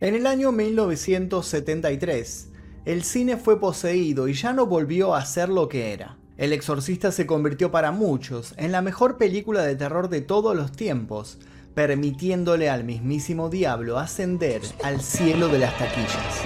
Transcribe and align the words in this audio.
En 0.00 0.14
el 0.14 0.28
año 0.28 0.52
1973, 0.52 2.50
el 2.84 3.02
cine 3.02 3.36
fue 3.36 3.58
poseído 3.58 4.28
y 4.28 4.32
ya 4.32 4.52
no 4.52 4.66
volvió 4.66 5.16
a 5.16 5.24
ser 5.24 5.48
lo 5.48 5.68
que 5.68 5.92
era. 5.92 6.18
El 6.36 6.52
Exorcista 6.52 7.10
se 7.10 7.26
convirtió 7.26 7.72
para 7.72 7.90
muchos 7.90 8.54
en 8.58 8.70
la 8.70 8.80
mejor 8.80 9.18
película 9.18 9.64
de 9.64 9.74
terror 9.74 10.08
de 10.08 10.20
todos 10.20 10.54
los 10.54 10.70
tiempos, 10.70 11.38
permitiéndole 11.74 12.70
al 12.70 12.84
mismísimo 12.84 13.50
diablo 13.50 13.98
ascender 13.98 14.62
al 14.84 15.00
cielo 15.00 15.48
de 15.48 15.58
las 15.58 15.76
taquillas. 15.76 16.42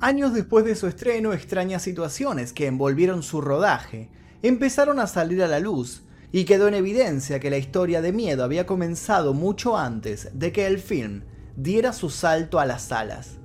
Años 0.00 0.32
después 0.32 0.64
de 0.64 0.74
su 0.74 0.86
estreno, 0.86 1.34
extrañas 1.34 1.82
situaciones 1.82 2.54
que 2.54 2.66
envolvieron 2.66 3.22
su 3.22 3.42
rodaje 3.42 4.08
empezaron 4.40 5.00
a 5.00 5.06
salir 5.06 5.42
a 5.42 5.48
la 5.48 5.60
luz 5.60 6.00
y 6.32 6.46
quedó 6.46 6.66
en 6.66 6.74
evidencia 6.76 7.40
que 7.40 7.50
la 7.50 7.58
historia 7.58 8.00
de 8.00 8.12
miedo 8.12 8.42
había 8.42 8.64
comenzado 8.64 9.34
mucho 9.34 9.76
antes 9.76 10.30
de 10.32 10.50
que 10.50 10.66
el 10.66 10.78
film 10.78 11.24
diera 11.58 11.92
su 11.92 12.08
salto 12.08 12.60
a 12.60 12.66
las 12.66 12.82
salas. 12.82 13.38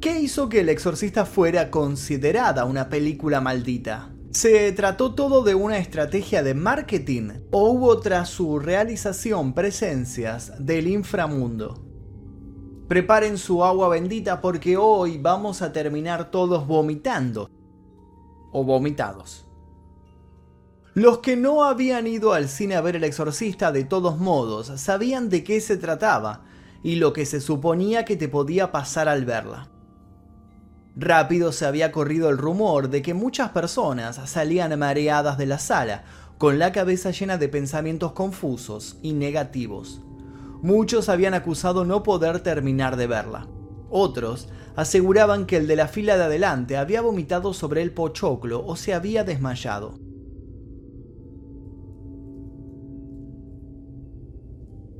¿Qué 0.00 0.20
hizo 0.20 0.48
que 0.48 0.60
El 0.60 0.70
Exorcista 0.70 1.26
fuera 1.26 1.70
considerada 1.70 2.64
una 2.64 2.88
película 2.88 3.42
maldita? 3.42 4.14
¿Se 4.30 4.72
trató 4.72 5.14
todo 5.14 5.42
de 5.42 5.54
una 5.54 5.76
estrategia 5.76 6.42
de 6.42 6.54
marketing 6.54 7.30
o 7.50 7.70
hubo 7.70 8.00
tras 8.00 8.30
su 8.30 8.58
realización 8.58 9.52
presencias 9.52 10.52
del 10.58 10.88
inframundo? 10.88 11.84
Preparen 12.88 13.36
su 13.36 13.62
agua 13.62 13.88
bendita 13.88 14.40
porque 14.40 14.78
hoy 14.78 15.18
vamos 15.18 15.60
a 15.60 15.72
terminar 15.72 16.30
todos 16.30 16.66
vomitando 16.66 17.50
o 18.52 18.64
vomitados. 18.64 19.46
Los 20.94 21.18
que 21.18 21.36
no 21.36 21.64
habían 21.64 22.06
ido 22.06 22.32
al 22.32 22.48
cine 22.48 22.76
a 22.76 22.80
ver 22.80 22.96
El 22.96 23.04
Exorcista 23.04 23.72
de 23.72 23.84
todos 23.84 24.18
modos 24.18 24.72
sabían 24.80 25.28
de 25.28 25.44
qué 25.44 25.60
se 25.60 25.76
trataba 25.76 26.46
y 26.82 26.96
lo 26.96 27.12
que 27.12 27.26
se 27.26 27.40
suponía 27.40 28.04
que 28.04 28.16
te 28.16 28.28
podía 28.28 28.72
pasar 28.72 29.08
al 29.08 29.24
verla. 29.24 29.68
Rápido 30.96 31.52
se 31.52 31.66
había 31.66 31.92
corrido 31.92 32.30
el 32.30 32.38
rumor 32.38 32.88
de 32.88 33.02
que 33.02 33.12
muchas 33.12 33.50
personas 33.50 34.18
salían 34.30 34.78
mareadas 34.78 35.36
de 35.36 35.46
la 35.46 35.58
sala, 35.58 36.04
con 36.38 36.58
la 36.58 36.72
cabeza 36.72 37.10
llena 37.10 37.36
de 37.38 37.48
pensamientos 37.48 38.12
confusos 38.12 38.96
y 39.02 39.12
negativos. 39.12 40.00
Muchos 40.62 41.08
habían 41.08 41.34
acusado 41.34 41.84
no 41.84 42.02
poder 42.02 42.40
terminar 42.40 42.96
de 42.96 43.06
verla. 43.06 43.46
Otros 43.90 44.48
aseguraban 44.74 45.46
que 45.46 45.56
el 45.56 45.66
de 45.66 45.76
la 45.76 45.88
fila 45.88 46.16
de 46.16 46.24
adelante 46.24 46.76
había 46.76 47.02
vomitado 47.02 47.54
sobre 47.54 47.82
el 47.82 47.92
pochoclo 47.92 48.64
o 48.66 48.76
se 48.76 48.94
había 48.94 49.22
desmayado. 49.22 50.05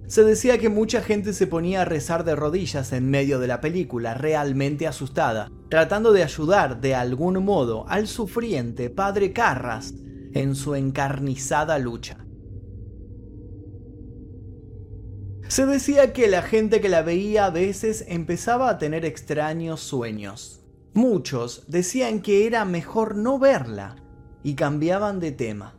Se 0.07 0.23
decía 0.23 0.59
que 0.59 0.69
mucha 0.69 1.03
gente 1.03 1.33
se 1.33 1.49
ponía 1.49 1.83
a 1.83 1.85
rezar 1.85 2.25
de 2.25 2.37
rodillas 2.37 2.93
en 2.93 3.11
medio 3.11 3.41
de 3.41 3.49
la 3.49 3.61
película, 3.61 4.15
realmente 4.15 4.87
asustada, 4.87 5.51
tratando 5.69 6.13
de 6.13 6.23
ayudar 6.23 6.81
de 6.81 6.95
algún 6.95 7.45
modo 7.45 7.89
al 7.89 8.07
sufriente 8.07 8.89
padre 8.89 9.33
Carras 9.33 9.95
en 10.33 10.55
su 10.55 10.77
encarnizada 10.77 11.79
lucha. 11.79 12.25
Se 15.49 15.67
decía 15.67 16.13
que 16.13 16.29
la 16.29 16.43
gente 16.43 16.81
que 16.81 16.89
la 16.89 17.03
veía 17.03 17.47
a 17.47 17.51
veces 17.51 18.05
empezaba 18.09 18.69
a 18.69 18.79
tener 18.79 19.05
extraños 19.05 19.81
sueños. 19.81 20.61
Muchos 20.93 21.65
decían 21.69 22.21
que 22.21 22.47
era 22.47 22.65
mejor 22.65 23.17
no 23.17 23.39
verla 23.39 23.97
y 24.43 24.55
cambiaban 24.55 25.21
de 25.21 25.33
tema. 25.33 25.76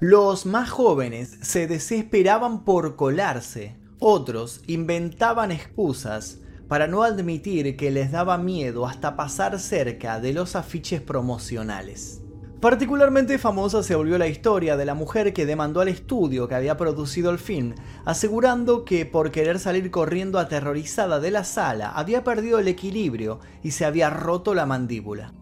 Los 0.00 0.46
más 0.46 0.70
jóvenes 0.70 1.38
se 1.42 1.66
desesperaban 1.66 2.64
por 2.64 2.94
colarse, 2.94 3.74
otros 3.98 4.60
inventaban 4.68 5.50
excusas 5.50 6.38
para 6.68 6.86
no 6.86 7.02
admitir 7.02 7.76
que 7.76 7.90
les 7.90 8.12
daba 8.12 8.38
miedo 8.38 8.86
hasta 8.86 9.16
pasar 9.16 9.58
cerca 9.58 10.20
de 10.20 10.32
los 10.32 10.54
afiches 10.54 11.00
promocionales. 11.00 12.22
Particularmente 12.60 13.38
famosa 13.38 13.82
se 13.82 13.96
volvió 13.96 14.18
la 14.18 14.28
historia 14.28 14.76
de 14.76 14.84
la 14.84 14.94
mujer 14.94 15.32
que 15.32 15.46
demandó 15.46 15.80
al 15.80 15.88
estudio 15.88 16.46
que 16.46 16.54
había 16.54 16.76
producido 16.76 17.32
el 17.32 17.40
film, 17.40 17.74
asegurando 18.04 18.84
que 18.84 19.04
por 19.04 19.32
querer 19.32 19.58
salir 19.58 19.90
corriendo 19.90 20.38
aterrorizada 20.38 21.18
de 21.18 21.32
la 21.32 21.42
sala 21.42 21.90
había 21.90 22.22
perdido 22.22 22.60
el 22.60 22.68
equilibrio 22.68 23.40
y 23.64 23.72
se 23.72 23.84
había 23.84 24.10
roto 24.10 24.54
la 24.54 24.64
mandíbula 24.64 25.32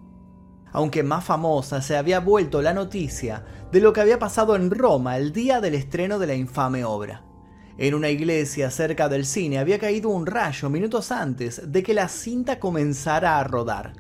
aunque 0.77 1.03
más 1.03 1.25
famosa 1.25 1.81
se 1.81 1.97
había 1.97 2.21
vuelto 2.21 2.61
la 2.61 2.75
noticia 2.75 3.43
de 3.73 3.81
lo 3.81 3.95
que 3.95 4.03
había 4.03 4.19
pasado 4.19 4.55
en 4.57 4.71
Roma 4.71 5.17
el 5.17 5.33
día 5.33 5.63
del 5.63 5.75
estreno 5.75 6.19
de 6.19 6.27
la 6.27 6.35
infame 6.35 6.85
obra. 6.85 7.23
En 7.79 7.95
una 7.95 8.11
iglesia 8.11 8.71
cerca 8.71 9.09
del 9.09 9.25
cine 9.25 9.59
había 9.59 9.79
caído 9.79 10.11
un 10.11 10.27
rayo 10.27 10.69
minutos 10.69 11.13
antes 11.13 11.73
de 11.73 11.83
que 11.83 11.95
la 11.95 12.09
cinta 12.09 12.61
comenzara 12.61 13.39
a 13.39 13.45
rodar. 13.45 13.95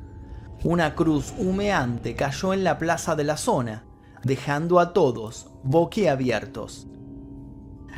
Una 0.65 0.95
cruz 0.95 1.33
humeante 1.39 2.15
cayó 2.15 2.53
en 2.53 2.63
la 2.63 2.77
plaza 2.77 3.17
de 3.17 3.25
la 3.25 3.39
zona, 3.39 3.87
dejando 4.23 4.79
a 4.79 4.93
todos 4.93 5.49
boquiabiertos. 5.63 6.89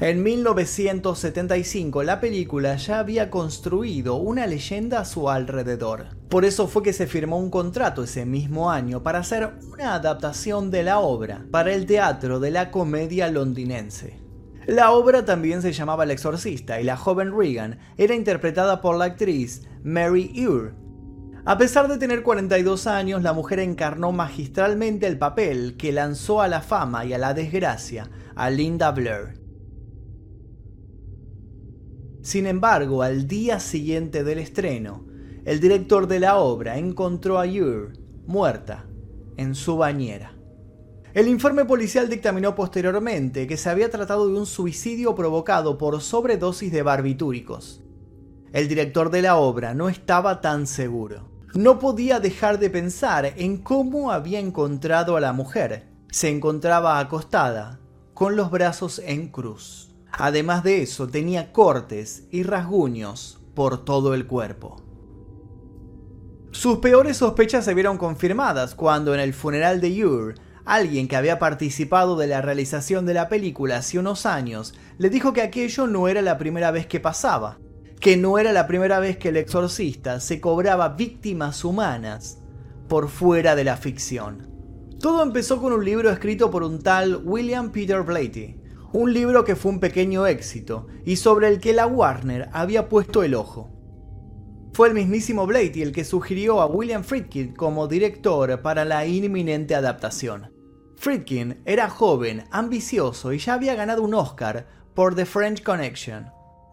En 0.01 0.23
1975 0.23 2.05
la 2.05 2.21
película 2.21 2.77
ya 2.77 3.01
había 3.01 3.31
construido 3.31 4.15
una 4.15 4.47
leyenda 4.47 5.01
a 5.01 5.05
su 5.05 5.29
alrededor. 5.29 6.07
Por 6.29 6.45
eso 6.45 6.69
fue 6.69 6.85
que 6.85 6.93
se 6.93 7.09
firmó 7.09 7.37
un 7.37 7.51
contrato 7.51 8.05
ese 8.05 8.25
mismo 8.25 8.71
año 8.71 9.03
para 9.03 9.19
hacer 9.19 9.55
una 9.73 9.95
adaptación 9.95 10.71
de 10.71 10.85
la 10.85 11.01
obra 11.01 11.45
para 11.51 11.73
el 11.73 11.85
teatro 11.85 12.39
de 12.39 12.53
la 12.53 12.71
comedia 12.71 13.29
londinense. 13.29 14.21
La 14.69 14.93
obra 14.93 15.25
también 15.25 15.63
se 15.63 15.73
llamaba 15.73 16.05
El 16.05 16.13
Exorcista 16.13 16.81
y 16.81 16.85
la 16.85 16.97
joven 16.97 17.37
Regan 17.37 17.81
era 17.97 18.15
interpretada 18.15 18.81
por 18.81 18.97
la 18.97 19.07
actriz 19.07 19.63
Mary 19.83 20.33
Ure. 20.47 20.75
A 21.45 21.59
pesar 21.59 21.89
de 21.89 21.99
tener 21.99 22.23
42 22.23 22.87
años, 22.87 23.23
la 23.23 23.33
mujer 23.33 23.59
encarnó 23.59 24.13
magistralmente 24.13 25.09
el 25.09 25.19
papel 25.19 25.77
que 25.77 25.91
lanzó 25.91 26.41
a 26.41 26.47
la 26.47 26.61
fama 26.61 27.05
y 27.05 27.15
a 27.15 27.19
la 27.19 27.35
desgracia 27.35 28.09
a 28.37 28.49
Linda 28.51 28.93
Blair. 28.93 29.38
Sin 32.29 32.47
embargo, 32.47 33.03
al 33.03 33.27
día 33.27 33.59
siguiente 33.59 34.23
del 34.23 34.39
estreno, 34.39 35.03
el 35.47 35.61
director 35.61 36.07
de 36.07 36.21
la 36.21 36.37
obra 36.37 36.77
encontró 36.77 37.41
a 37.41 37.47
Ure 37.47 37.95
muerta 38.27 38.85
en 39.39 39.55
su 39.55 39.79
bañera. 39.79 40.35
El 41.15 41.27
informe 41.27 41.65
policial 41.65 42.11
dictaminó 42.11 42.55
posteriormente 42.55 43.47
que 43.47 43.57
se 43.57 43.71
había 43.71 43.89
tratado 43.91 44.29
de 44.29 44.39
un 44.39 44.45
suicidio 44.45 45.15
provocado 45.15 45.79
por 45.79 46.03
sobredosis 46.03 46.71
de 46.71 46.83
barbitúricos. 46.83 47.83
El 48.53 48.69
director 48.69 49.09
de 49.09 49.23
la 49.23 49.37
obra 49.37 49.73
no 49.73 49.89
estaba 49.89 50.43
tan 50.43 50.67
seguro. 50.67 51.31
No 51.55 51.79
podía 51.79 52.21
dejar 52.21 52.59
de 52.59 52.69
pensar 52.69 53.33
en 53.39 53.57
cómo 53.57 54.13
había 54.13 54.39
encontrado 54.39 55.17
a 55.17 55.21
la 55.23 55.33
mujer. 55.33 55.89
Se 56.11 56.29
encontraba 56.29 56.99
acostada, 56.99 57.81
con 58.13 58.37
los 58.37 58.51
brazos 58.51 59.01
en 59.03 59.29
cruz. 59.29 59.88
Además 60.13 60.65
de 60.65 60.83
eso, 60.83 61.09
tenía 61.09 61.53
cortes 61.53 62.25
y 62.31 62.43
rasguños 62.43 63.41
por 63.55 63.85
todo 63.85 64.15
el 64.15 64.27
cuerpo. 64.27 64.83
Sus 66.51 66.79
peores 66.79 67.19
sospechas 67.19 67.65
se 67.65 67.75
vieron 67.75 67.99
confirmadas 67.99 68.75
cuando 68.75 69.15
en 69.15 69.21
el 69.21 69.35
funeral 69.35 69.81
de 69.81 70.05
Ure, 70.05 70.35
alguien 70.65 71.09
que 71.09 71.17
había 71.17 71.39
participado 71.39 72.17
de 72.17 72.27
la 72.27 72.43
realización 72.43 73.07
de 73.07 73.15
la 73.15 73.29
película 73.29 73.77
hace 73.77 73.99
unos 73.99 74.27
años, 74.27 74.75
le 74.99 75.11
dijo 75.11 75.33
que 75.33 75.43
aquello 75.43 75.87
no 75.87 76.09
era 76.09 76.21
la 76.21 76.37
primera 76.37 76.71
vez 76.71 76.87
que 76.87 77.01
pasaba, 77.01 77.59
que 78.01 78.17
no 78.17 78.39
era 78.39 78.53
la 78.53 78.67
primera 78.67 78.99
vez 79.01 79.19
que 79.19 79.29
el 79.29 79.37
exorcista 79.37 80.21
se 80.21 80.41
cobraba 80.41 80.91
víctimas 80.91 81.65
humanas 81.65 82.39
por 82.89 83.09
fuera 83.09 83.55
de 83.55 83.65
la 83.65 83.77
ficción. 83.77 84.49
Todo 85.01 85.23
empezó 85.23 85.61
con 85.61 85.73
un 85.73 85.85
libro 85.85 86.11
escrito 86.11 86.51
por 86.51 86.63
un 86.63 86.81
tal 86.81 87.21
William 87.25 87.71
Peter 87.71 88.03
Blatty, 88.03 88.58
un 88.93 89.13
libro 89.13 89.45
que 89.45 89.57
fue 89.57 89.73
un 89.73 89.81
pequeño 89.81 90.27
éxito 90.27 90.87
y 91.05 91.17
sobre 91.17 91.49
el 91.49 91.61
que 91.61 91.75
la 91.75 91.87
Warner 91.87 92.49
había 92.53 92.89
puesto 92.89 93.23
el 93.23 93.35
ojo. 93.35 93.71
Fue 94.73 94.89
el 94.89 94.95
mismísimo 94.95 95.47
Blatty 95.47 95.83
el 95.83 95.93
que 95.93 96.05
sugirió 96.05 96.61
a 96.61 96.67
William 96.67 97.03
Friedkin 97.03 97.55
como 97.55 97.89
director 97.89 98.63
para 98.63 98.85
la 98.85 99.07
inminente 99.07 99.75
adaptación. 99.75 100.53
Friedkin 100.97 101.63
era 101.65 101.91
joven, 101.91 102.45
ambicioso 102.51 103.33
y 103.33 103.39
ya 103.39 103.55
había 103.55 103.75
ganado 103.75 104.03
un 104.03 104.15
Oscar 104.15 104.67
por 104.95 105.15
The 105.15 105.27
French 105.27 105.63
Connection. 105.63 106.31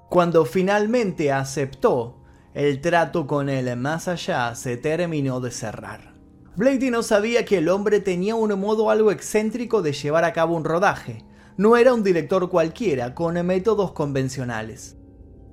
Cuando 0.09 0.45
finalmente 0.45 1.31
aceptó, 1.31 2.21
el 2.53 2.79
trato 2.79 3.27
con 3.27 3.49
él 3.49 3.75
más 3.75 4.07
allá 4.07 4.55
se 4.55 4.77
terminó 4.77 5.41
de 5.41 5.51
cerrar. 5.51 6.13
Blatty 6.55 6.89
no 6.89 7.03
sabía 7.03 7.43
que 7.43 7.57
el 7.57 7.67
hombre 7.67 7.99
tenía 7.99 8.35
un 8.35 8.57
modo 8.57 8.89
algo 8.89 9.11
excéntrico 9.11 9.81
de 9.81 9.91
llevar 9.91 10.23
a 10.23 10.31
cabo 10.31 10.55
un 10.55 10.63
rodaje, 10.63 11.24
no 11.57 11.77
era 11.77 11.93
un 11.93 12.03
director 12.03 12.49
cualquiera 12.49 13.15
con 13.15 13.43
métodos 13.45 13.91
convencionales. 13.93 14.97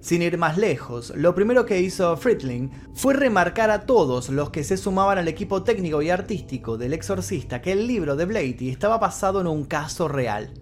Sin 0.00 0.20
ir 0.20 0.36
más 0.36 0.58
lejos, 0.58 1.12
lo 1.14 1.32
primero 1.32 1.64
que 1.64 1.80
hizo 1.80 2.16
Friedling 2.16 2.72
fue 2.92 3.14
remarcar 3.14 3.70
a 3.70 3.86
todos 3.86 4.30
los 4.30 4.50
que 4.50 4.64
se 4.64 4.76
sumaban 4.76 5.18
al 5.18 5.28
equipo 5.28 5.62
técnico 5.62 6.02
y 6.02 6.10
artístico 6.10 6.76
del 6.76 6.92
exorcista 6.92 7.62
que 7.62 7.70
el 7.70 7.86
libro 7.86 8.16
de 8.16 8.24
Blatty 8.24 8.68
estaba 8.68 8.98
basado 8.98 9.40
en 9.40 9.46
un 9.46 9.64
caso 9.64 10.08
real. 10.08 10.54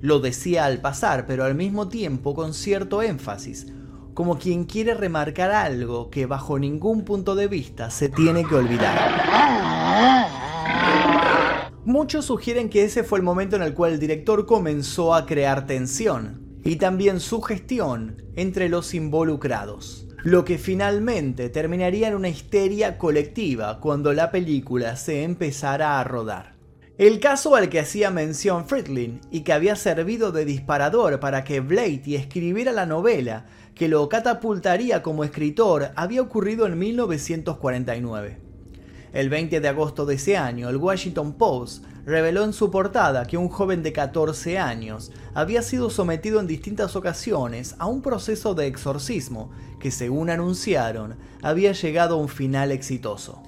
Lo 0.00 0.20
decía 0.20 0.66
al 0.66 0.80
pasar, 0.80 1.26
pero 1.26 1.44
al 1.44 1.56
mismo 1.56 1.88
tiempo 1.88 2.32
con 2.32 2.54
cierto 2.54 3.02
énfasis, 3.02 3.66
como 4.14 4.38
quien 4.38 4.64
quiere 4.64 4.94
remarcar 4.94 5.50
algo 5.50 6.08
que 6.08 6.26
bajo 6.26 6.56
ningún 6.56 7.04
punto 7.04 7.34
de 7.34 7.48
vista 7.48 7.90
se 7.90 8.08
tiene 8.08 8.44
que 8.44 8.54
olvidar. 8.54 10.38
Muchos 11.86 12.26
sugieren 12.26 12.68
que 12.68 12.84
ese 12.84 13.04
fue 13.04 13.18
el 13.18 13.24
momento 13.24 13.56
en 13.56 13.62
el 13.62 13.72
cual 13.72 13.92
el 13.92 13.98
director 13.98 14.44
comenzó 14.44 15.14
a 15.14 15.24
crear 15.24 15.64
tensión 15.64 16.60
y 16.62 16.76
también 16.76 17.20
sugestión 17.20 18.22
entre 18.36 18.68
los 18.68 18.92
involucrados, 18.92 20.06
lo 20.22 20.44
que 20.44 20.58
finalmente 20.58 21.48
terminaría 21.48 22.08
en 22.08 22.16
una 22.16 22.28
histeria 22.28 22.98
colectiva 22.98 23.80
cuando 23.80 24.12
la 24.12 24.30
película 24.30 24.94
se 24.96 25.22
empezara 25.22 25.98
a 25.98 26.04
rodar. 26.04 26.54
El 26.98 27.18
caso 27.18 27.56
al 27.56 27.70
que 27.70 27.80
hacía 27.80 28.10
mención 28.10 28.66
Friedlin 28.66 29.22
y 29.30 29.40
que 29.40 29.54
había 29.54 29.74
servido 29.74 30.32
de 30.32 30.44
disparador 30.44 31.18
para 31.18 31.44
que 31.44 31.60
Blatty 31.60 32.14
escribiera 32.14 32.72
la 32.72 32.84
novela 32.84 33.46
que 33.74 33.88
lo 33.88 34.06
catapultaría 34.10 35.02
como 35.02 35.24
escritor 35.24 35.92
había 35.96 36.20
ocurrido 36.20 36.66
en 36.66 36.78
1949. 36.78 38.49
El 39.12 39.28
20 39.28 39.60
de 39.60 39.68
agosto 39.68 40.06
de 40.06 40.14
ese 40.14 40.36
año, 40.36 40.68
el 40.68 40.76
Washington 40.76 41.32
Post 41.32 41.84
reveló 42.06 42.44
en 42.44 42.52
su 42.52 42.70
portada 42.70 43.26
que 43.26 43.36
un 43.36 43.48
joven 43.48 43.82
de 43.82 43.92
14 43.92 44.58
años 44.58 45.10
había 45.34 45.62
sido 45.62 45.90
sometido 45.90 46.38
en 46.38 46.46
distintas 46.46 46.94
ocasiones 46.94 47.74
a 47.78 47.86
un 47.86 48.02
proceso 48.02 48.54
de 48.54 48.68
exorcismo 48.68 49.50
que, 49.80 49.90
según 49.90 50.30
anunciaron, 50.30 51.16
había 51.42 51.72
llegado 51.72 52.14
a 52.14 52.18
un 52.18 52.28
final 52.28 52.70
exitoso. 52.70 53.42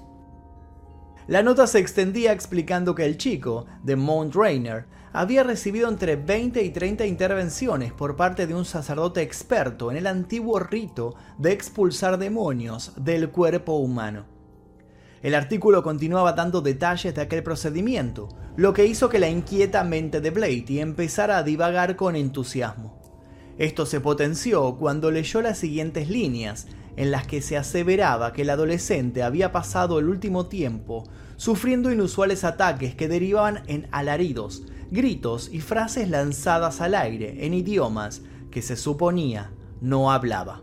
La 1.29 1.45
nota 1.45 1.69
se 1.69 1.79
extendía 1.79 2.33
explicando 2.33 2.97
que 2.97 3.07
el 3.07 3.17
chico, 3.17 3.67
de 3.85 3.95
Mount 3.95 4.35
Rainer, 4.35 4.87
había 5.13 5.45
recibido 5.45 5.89
entre 5.89 6.17
20 6.17 6.61
y 6.63 6.71
30 6.71 7.07
intervenciones 7.07 7.93
por 7.93 8.17
parte 8.17 8.49
de 8.49 8.55
un 8.55 8.65
sacerdote 8.65 9.23
experto 9.23 9.93
en 9.93 9.99
el 9.99 10.09
antiguo 10.09 10.59
rito 10.59 11.15
de 11.39 11.53
expulsar 11.53 12.19
demonios 12.19 12.93
del 12.97 13.31
cuerpo 13.31 13.75
humano. 13.75 14.32
El 15.23 15.37
artículo 15.37 15.85
continuaba 15.85 16.33
dando 16.33 16.63
detalles 16.63 17.15
de 17.15 17.21
aquel 17.21 17.45
procedimiento, 17.45 18.29
lo 18.57 18.73
que 18.73 18.87
hizo 18.87 19.09
que 19.09 19.21
la 19.21 19.29
inquieta 19.29 19.85
mente 19.85 20.21
de 20.21 20.31
Blatty 20.31 20.81
empezara 20.81 21.39
a 21.39 21.43
divagar 21.45 21.95
con 21.95 22.17
entusiasmo. 22.17 23.01
Esto 23.57 23.87
se 23.87 24.01
potenció 24.01 24.77
cuando 24.77 25.13
leyó 25.13 25.41
las 25.41 25.59
siguientes 25.59 26.11
líneas, 26.11 26.67
en 26.97 27.11
las 27.11 27.27
que 27.27 27.41
se 27.41 27.57
aseveraba 27.57 28.33
que 28.33 28.43
el 28.43 28.51
adolescente 28.51 29.23
había 29.23 29.53
pasado 29.53 29.99
el 29.99 30.09
último 30.09 30.47
tiempo 30.47 31.05
sufriendo 31.37 31.91
inusuales 31.91 32.45
ataques 32.45 32.95
que 32.95 33.09
derivaban 33.09 33.63
en 33.67 33.89
alaridos, 33.93 34.65
gritos 34.91 35.49
y 35.53 35.61
frases 35.61 36.11
lanzadas 36.11 36.81
al 36.81 36.95
aire 36.95 37.47
en 37.47 37.55
idiomas 37.55 38.23
que 38.51 38.61
se 38.61 38.77
suponía 38.77 39.53
no 39.81 40.13
hablaba. 40.13 40.63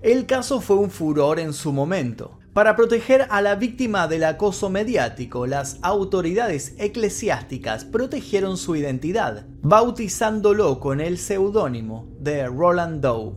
El 0.00 0.26
caso 0.26 0.60
fue 0.60 0.76
un 0.76 0.90
furor 0.90 1.38
en 1.38 1.52
su 1.52 1.72
momento, 1.72 2.38
para 2.52 2.76
proteger 2.76 3.26
a 3.30 3.40
la 3.40 3.54
víctima 3.54 4.08
del 4.08 4.24
acoso 4.24 4.68
mediático, 4.68 5.46
las 5.46 5.78
autoridades 5.80 6.74
eclesiásticas 6.76 7.86
protegieron 7.86 8.58
su 8.58 8.76
identidad, 8.76 9.46
bautizándolo 9.62 10.78
con 10.78 11.00
el 11.00 11.16
seudónimo 11.16 12.08
de 12.18 12.46
Roland 12.46 13.00
Doe. 13.00 13.32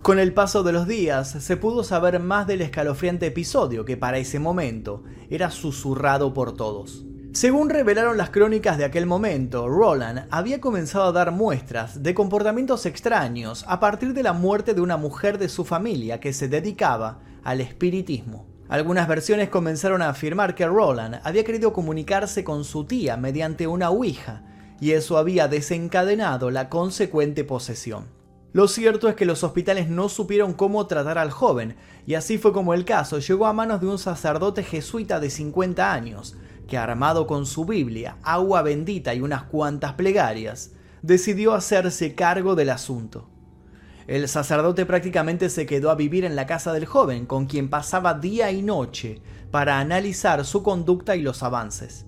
Con 0.00 0.18
el 0.18 0.32
paso 0.32 0.62
de 0.62 0.72
los 0.72 0.86
días 0.86 1.28
se 1.28 1.58
pudo 1.58 1.84
saber 1.84 2.20
más 2.20 2.46
del 2.46 2.62
escalofriante 2.62 3.26
episodio 3.26 3.84
que 3.84 3.98
para 3.98 4.16
ese 4.16 4.38
momento 4.38 5.04
era 5.28 5.50
susurrado 5.50 6.32
por 6.32 6.54
todos. 6.54 7.04
Según 7.32 7.68
revelaron 7.68 8.16
las 8.16 8.30
crónicas 8.30 8.78
de 8.78 8.84
aquel 8.86 9.04
momento, 9.04 9.68
Roland 9.68 10.26
había 10.30 10.60
comenzado 10.60 11.04
a 11.04 11.12
dar 11.12 11.32
muestras 11.32 12.02
de 12.02 12.14
comportamientos 12.14 12.86
extraños 12.86 13.64
a 13.68 13.78
partir 13.78 14.14
de 14.14 14.22
la 14.22 14.32
muerte 14.32 14.72
de 14.72 14.80
una 14.80 14.96
mujer 14.96 15.36
de 15.36 15.50
su 15.50 15.66
familia 15.66 16.18
que 16.18 16.32
se 16.32 16.48
dedicaba 16.48 17.20
al 17.42 17.60
espiritismo. 17.60 18.53
Algunas 18.74 19.06
versiones 19.06 19.50
comenzaron 19.50 20.02
a 20.02 20.08
afirmar 20.08 20.56
que 20.56 20.66
Roland 20.66 21.20
había 21.22 21.44
querido 21.44 21.72
comunicarse 21.72 22.42
con 22.42 22.64
su 22.64 22.82
tía 22.82 23.16
mediante 23.16 23.68
una 23.68 23.88
ouija, 23.88 24.42
y 24.80 24.90
eso 24.90 25.16
había 25.16 25.46
desencadenado 25.46 26.50
la 26.50 26.68
consecuente 26.70 27.44
posesión. 27.44 28.08
Lo 28.52 28.66
cierto 28.66 29.08
es 29.08 29.14
que 29.14 29.26
los 29.26 29.44
hospitales 29.44 29.88
no 29.88 30.08
supieron 30.08 30.54
cómo 30.54 30.88
tratar 30.88 31.18
al 31.18 31.30
joven, 31.30 31.76
y 32.04 32.14
así 32.14 32.36
fue 32.36 32.52
como 32.52 32.74
el 32.74 32.84
caso 32.84 33.20
llegó 33.20 33.46
a 33.46 33.52
manos 33.52 33.80
de 33.80 33.86
un 33.86 33.98
sacerdote 34.00 34.64
jesuita 34.64 35.20
de 35.20 35.30
50 35.30 35.92
años, 35.92 36.36
que 36.66 36.76
armado 36.76 37.28
con 37.28 37.46
su 37.46 37.66
Biblia, 37.66 38.16
agua 38.24 38.62
bendita 38.62 39.14
y 39.14 39.20
unas 39.20 39.44
cuantas 39.44 39.92
plegarias, 39.92 40.72
decidió 41.00 41.54
hacerse 41.54 42.16
cargo 42.16 42.56
del 42.56 42.70
asunto. 42.70 43.28
El 44.06 44.28
sacerdote 44.28 44.84
prácticamente 44.84 45.48
se 45.48 45.64
quedó 45.64 45.90
a 45.90 45.94
vivir 45.94 46.24
en 46.24 46.36
la 46.36 46.46
casa 46.46 46.72
del 46.72 46.84
joven, 46.84 47.24
con 47.24 47.46
quien 47.46 47.70
pasaba 47.70 48.14
día 48.14 48.52
y 48.52 48.60
noche 48.60 49.22
para 49.50 49.78
analizar 49.78 50.44
su 50.44 50.62
conducta 50.62 51.16
y 51.16 51.22
los 51.22 51.42
avances. 51.42 52.06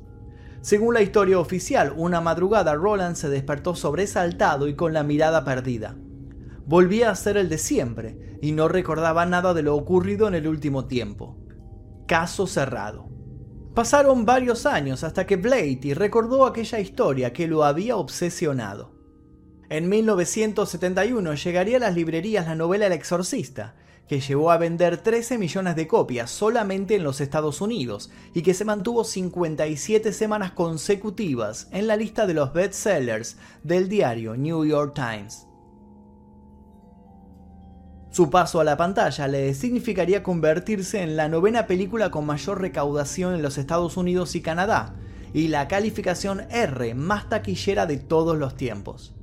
Según 0.60 0.94
la 0.94 1.00
historia 1.00 1.38
oficial, 1.38 1.94
una 1.96 2.20
madrugada 2.20 2.74
Roland 2.74 3.16
se 3.16 3.28
despertó 3.28 3.74
sobresaltado 3.74 4.68
y 4.68 4.74
con 4.74 4.92
la 4.92 5.04
mirada 5.04 5.44
perdida. 5.44 5.96
Volvía 6.66 7.10
a 7.10 7.14
ser 7.14 7.36
el 7.36 7.48
de 7.48 7.58
siempre 7.58 8.38
y 8.42 8.52
no 8.52 8.68
recordaba 8.68 9.24
nada 9.24 9.54
de 9.54 9.62
lo 9.62 9.76
ocurrido 9.76 10.28
en 10.28 10.34
el 10.34 10.48
último 10.48 10.86
tiempo. 10.86 11.38
Caso 12.06 12.46
cerrado. 12.46 13.08
Pasaron 13.74 14.26
varios 14.26 14.66
años 14.66 15.04
hasta 15.04 15.26
que 15.26 15.36
Blatty 15.36 15.94
recordó 15.94 16.44
aquella 16.44 16.80
historia 16.80 17.32
que 17.32 17.46
lo 17.46 17.62
había 17.62 17.96
obsesionado. 17.96 18.95
En 19.68 19.88
1971 19.88 21.34
llegaría 21.34 21.78
a 21.78 21.80
las 21.80 21.94
librerías 21.94 22.46
la 22.46 22.54
novela 22.54 22.86
El 22.86 22.92
Exorcista, 22.92 23.74
que 24.06 24.20
llegó 24.20 24.52
a 24.52 24.58
vender 24.58 24.98
13 24.98 25.38
millones 25.38 25.74
de 25.74 25.88
copias 25.88 26.30
solamente 26.30 26.94
en 26.94 27.02
los 27.02 27.20
Estados 27.20 27.60
Unidos 27.60 28.10
y 28.32 28.42
que 28.42 28.54
se 28.54 28.64
mantuvo 28.64 29.02
57 29.02 30.12
semanas 30.12 30.52
consecutivas 30.52 31.66
en 31.72 31.88
la 31.88 31.96
lista 31.96 32.28
de 32.28 32.34
los 32.34 32.52
bestsellers 32.52 33.38
del 33.64 33.88
diario 33.88 34.36
New 34.36 34.64
York 34.64 34.94
Times. 34.94 35.48
Su 38.12 38.30
paso 38.30 38.60
a 38.60 38.64
la 38.64 38.76
pantalla 38.76 39.26
le 39.26 39.52
significaría 39.52 40.22
convertirse 40.22 41.02
en 41.02 41.16
la 41.16 41.28
novena 41.28 41.66
película 41.66 42.12
con 42.12 42.24
mayor 42.24 42.60
recaudación 42.60 43.34
en 43.34 43.42
los 43.42 43.58
Estados 43.58 43.96
Unidos 43.96 44.36
y 44.36 44.42
Canadá, 44.42 44.94
y 45.34 45.48
la 45.48 45.66
calificación 45.66 46.42
R 46.50 46.94
más 46.94 47.28
taquillera 47.28 47.84
de 47.84 47.96
todos 47.96 48.38
los 48.38 48.54
tiempos 48.54 49.15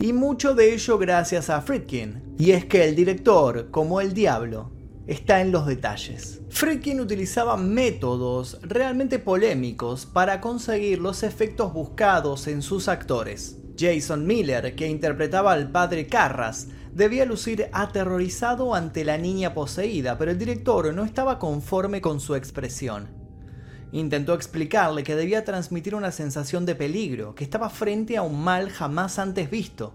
y 0.00 0.12
mucho 0.12 0.54
de 0.54 0.74
ello 0.74 0.98
gracias 0.98 1.50
a 1.50 1.60
Friedkin. 1.60 2.34
Y 2.38 2.52
es 2.52 2.64
que 2.64 2.84
el 2.84 2.96
director, 2.96 3.70
como 3.70 4.00
el 4.00 4.14
diablo, 4.14 4.70
está 5.06 5.40
en 5.40 5.52
los 5.52 5.66
detalles. 5.66 6.40
Friedkin 6.48 7.00
utilizaba 7.00 7.56
métodos 7.56 8.58
realmente 8.62 9.18
polémicos 9.18 10.06
para 10.06 10.40
conseguir 10.40 11.00
los 11.00 11.22
efectos 11.22 11.72
buscados 11.72 12.46
en 12.46 12.62
sus 12.62 12.88
actores. 12.88 13.58
Jason 13.78 14.26
Miller, 14.26 14.74
que 14.74 14.88
interpretaba 14.88 15.52
al 15.52 15.70
padre 15.70 16.06
Carras, 16.06 16.68
debía 16.92 17.24
lucir 17.24 17.68
aterrorizado 17.72 18.74
ante 18.74 19.04
la 19.04 19.18
niña 19.18 19.54
poseída, 19.54 20.18
pero 20.18 20.30
el 20.30 20.38
director 20.38 20.92
no 20.94 21.04
estaba 21.04 21.38
conforme 21.38 22.00
con 22.00 22.20
su 22.20 22.34
expresión. 22.34 23.21
Intentó 23.92 24.32
explicarle 24.32 25.02
que 25.02 25.14
debía 25.14 25.44
transmitir 25.44 25.94
una 25.94 26.10
sensación 26.10 26.64
de 26.64 26.74
peligro, 26.74 27.34
que 27.34 27.44
estaba 27.44 27.68
frente 27.68 28.16
a 28.16 28.22
un 28.22 28.42
mal 28.42 28.70
jamás 28.70 29.18
antes 29.18 29.50
visto. 29.50 29.92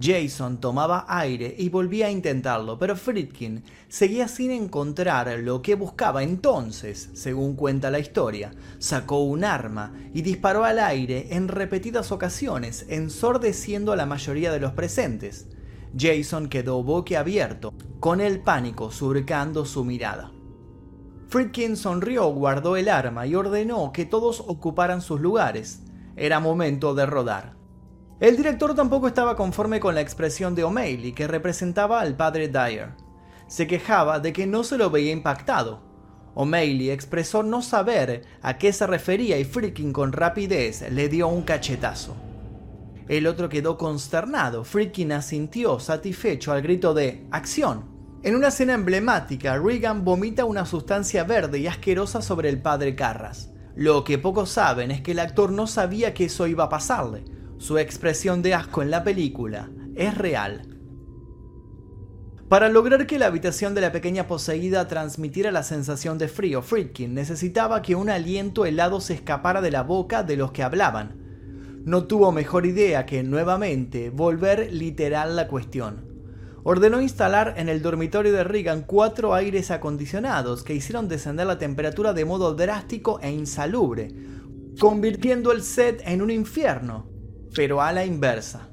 Jason 0.00 0.60
tomaba 0.60 1.04
aire 1.08 1.54
y 1.58 1.68
volvía 1.68 2.06
a 2.06 2.10
intentarlo, 2.10 2.78
pero 2.78 2.96
Friedkin 2.96 3.64
seguía 3.88 4.28
sin 4.28 4.50
encontrar 4.50 5.28
lo 5.40 5.60
que 5.60 5.74
buscaba. 5.74 6.22
Entonces, 6.22 7.10
según 7.14 7.54
cuenta 7.54 7.90
la 7.90 7.98
historia, 7.98 8.52
sacó 8.78 9.22
un 9.24 9.44
arma 9.44 9.92
y 10.14 10.22
disparó 10.22 10.64
al 10.64 10.78
aire 10.78 11.28
en 11.30 11.48
repetidas 11.48 12.12
ocasiones, 12.12 12.86
ensordeciendo 12.88 13.92
a 13.92 13.96
la 13.96 14.06
mayoría 14.06 14.52
de 14.52 14.60
los 14.60 14.72
presentes. 14.72 15.48
Jason 15.98 16.48
quedó 16.48 16.82
boquiabierto, 16.82 17.74
con 17.98 18.20
el 18.20 18.40
pánico 18.40 18.90
surcando 18.90 19.64
su 19.64 19.84
mirada. 19.84 20.32
Friedkin 21.28 21.76
sonrió, 21.76 22.26
guardó 22.28 22.76
el 22.76 22.88
arma 22.88 23.26
y 23.26 23.34
ordenó 23.34 23.92
que 23.92 24.06
todos 24.06 24.40
ocuparan 24.40 25.02
sus 25.02 25.20
lugares. 25.20 25.82
Era 26.16 26.40
momento 26.40 26.94
de 26.94 27.04
rodar. 27.04 27.54
El 28.18 28.38
director 28.38 28.74
tampoco 28.74 29.08
estaba 29.08 29.36
conforme 29.36 29.78
con 29.78 29.94
la 29.94 30.00
expresión 30.00 30.54
de 30.54 30.64
O'Malley, 30.64 31.12
que 31.12 31.28
representaba 31.28 32.00
al 32.00 32.16
padre 32.16 32.48
Dyer. 32.48 32.94
Se 33.46 33.66
quejaba 33.66 34.20
de 34.20 34.32
que 34.32 34.46
no 34.46 34.64
se 34.64 34.78
lo 34.78 34.88
veía 34.88 35.12
impactado. 35.12 35.82
O'Malley 36.34 36.90
expresó 36.90 37.42
no 37.42 37.60
saber 37.60 38.22
a 38.40 38.56
qué 38.56 38.72
se 38.72 38.86
refería 38.86 39.38
y 39.38 39.44
Friedkin 39.44 39.92
con 39.92 40.12
rapidez 40.12 40.90
le 40.90 41.10
dio 41.10 41.28
un 41.28 41.42
cachetazo. 41.42 42.16
El 43.06 43.26
otro 43.26 43.50
quedó 43.50 43.76
consternado. 43.76 44.64
Friedkin 44.64 45.12
asintió 45.12 45.78
satisfecho 45.78 46.52
al 46.52 46.62
grito 46.62 46.94
de 46.94 47.26
¡Acción! 47.30 47.97
En 48.24 48.34
una 48.34 48.48
escena 48.48 48.74
emblemática, 48.74 49.56
Regan 49.58 50.04
vomita 50.04 50.44
una 50.44 50.66
sustancia 50.66 51.22
verde 51.22 51.60
y 51.60 51.68
asquerosa 51.68 52.20
sobre 52.20 52.48
el 52.48 52.60
padre 52.60 52.96
Carras. 52.96 53.52
Lo 53.76 54.02
que 54.02 54.18
pocos 54.18 54.50
saben 54.50 54.90
es 54.90 55.02
que 55.02 55.12
el 55.12 55.20
actor 55.20 55.52
no 55.52 55.68
sabía 55.68 56.14
que 56.14 56.24
eso 56.24 56.48
iba 56.48 56.64
a 56.64 56.68
pasarle. 56.68 57.24
Su 57.58 57.78
expresión 57.78 58.42
de 58.42 58.54
asco 58.54 58.82
en 58.82 58.90
la 58.90 59.04
película 59.04 59.70
es 59.94 60.18
real. 60.18 60.62
Para 62.48 62.68
lograr 62.68 63.06
que 63.06 63.20
la 63.20 63.26
habitación 63.26 63.76
de 63.76 63.82
la 63.82 63.92
pequeña 63.92 64.26
poseída 64.26 64.88
transmitiera 64.88 65.52
la 65.52 65.62
sensación 65.62 66.18
de 66.18 66.26
frío, 66.26 66.60
Friedkin 66.60 67.14
necesitaba 67.14 67.82
que 67.82 67.94
un 67.94 68.10
aliento 68.10 68.66
helado 68.66 69.00
se 69.00 69.14
escapara 69.14 69.60
de 69.60 69.70
la 69.70 69.84
boca 69.84 70.24
de 70.24 70.36
los 70.36 70.50
que 70.50 70.64
hablaban. 70.64 71.82
No 71.84 72.08
tuvo 72.08 72.32
mejor 72.32 72.66
idea 72.66 73.06
que 73.06 73.22
nuevamente 73.22 74.10
volver 74.10 74.72
literal 74.72 75.36
la 75.36 75.46
cuestión. 75.46 76.07
Ordenó 76.70 77.00
instalar 77.00 77.54
en 77.56 77.70
el 77.70 77.80
dormitorio 77.80 78.30
de 78.30 78.44
Reagan 78.44 78.82
cuatro 78.82 79.32
aires 79.32 79.70
acondicionados 79.70 80.62
que 80.62 80.74
hicieron 80.74 81.08
descender 81.08 81.46
la 81.46 81.56
temperatura 81.56 82.12
de 82.12 82.26
modo 82.26 82.54
drástico 82.54 83.18
e 83.22 83.30
insalubre, 83.30 84.12
convirtiendo 84.78 85.50
el 85.52 85.62
set 85.62 86.02
en 86.04 86.20
un 86.20 86.30
infierno, 86.30 87.08
pero 87.54 87.80
a 87.80 87.90
la 87.92 88.04
inversa. 88.04 88.68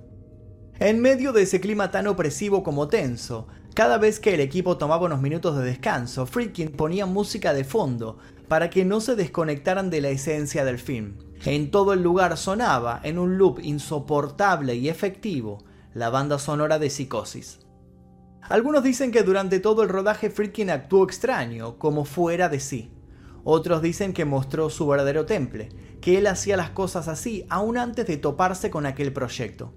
En 0.77 0.99
medio 0.99 1.31
de 1.31 1.43
ese 1.43 1.61
clima 1.61 1.89
tan 1.89 2.07
opresivo 2.07 2.63
como 2.63 2.89
tenso, 2.89 3.47
cada 3.73 3.97
vez 3.97 4.19
que 4.19 4.33
el 4.33 4.41
equipo 4.41 4.75
tomaba 4.75 5.05
unos 5.05 5.21
minutos 5.21 5.57
de 5.57 5.63
descanso, 5.63 6.25
Friedkin 6.25 6.73
ponía 6.73 7.05
música 7.05 7.53
de 7.53 7.63
fondo 7.63 8.17
para 8.49 8.69
que 8.69 8.83
no 8.83 8.99
se 8.99 9.15
desconectaran 9.15 9.89
de 9.89 10.01
la 10.01 10.09
esencia 10.09 10.65
del 10.65 10.79
film. 10.79 11.15
En 11.45 11.71
todo 11.71 11.93
el 11.93 12.03
lugar 12.03 12.35
sonaba, 12.35 12.99
en 13.03 13.17
un 13.17 13.37
loop 13.37 13.61
insoportable 13.63 14.75
y 14.75 14.89
efectivo, 14.89 15.63
la 15.93 16.09
banda 16.09 16.39
sonora 16.39 16.77
de 16.77 16.89
Psicosis. 16.89 17.64
Algunos 18.49 18.83
dicen 18.83 19.11
que 19.11 19.23
durante 19.23 19.59
todo 19.59 19.81
el 19.83 19.89
rodaje 19.89 20.29
Friedkin 20.29 20.69
actuó 20.69 21.03
extraño, 21.03 21.77
como 21.79 22.05
fuera 22.05 22.47
de 22.47 22.59
sí. 22.59 22.91
Otros 23.43 23.81
dicen 23.81 24.13
que 24.13 24.25
mostró 24.25 24.69
su 24.69 24.87
verdadero 24.87 25.25
temple, 25.25 25.69
que 26.01 26.17
él 26.17 26.27
hacía 26.27 26.57
las 26.57 26.69
cosas 26.69 27.07
así 27.07 27.45
aún 27.49 27.77
antes 27.77 28.05
de 28.05 28.17
toparse 28.17 28.69
con 28.69 28.85
aquel 28.85 29.13
proyecto. 29.13 29.73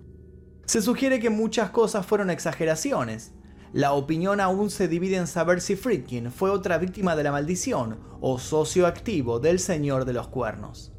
Se 0.66 0.82
sugiere 0.82 1.18
que 1.18 1.30
muchas 1.30 1.70
cosas 1.70 2.04
fueron 2.04 2.28
exageraciones, 2.28 3.32
la 3.72 3.92
opinión 3.92 4.40
aún 4.40 4.70
se 4.70 4.88
divide 4.88 5.16
en 5.16 5.26
saber 5.26 5.60
si 5.60 5.76
Friedkin 5.76 6.32
fue 6.32 6.50
otra 6.50 6.78
víctima 6.78 7.14
de 7.16 7.22
la 7.22 7.32
maldición 7.32 7.98
o 8.20 8.38
socio 8.38 8.86
activo 8.86 9.40
del 9.40 9.58
Señor 9.58 10.06
de 10.06 10.14
los 10.14 10.28
Cuernos. 10.28 10.92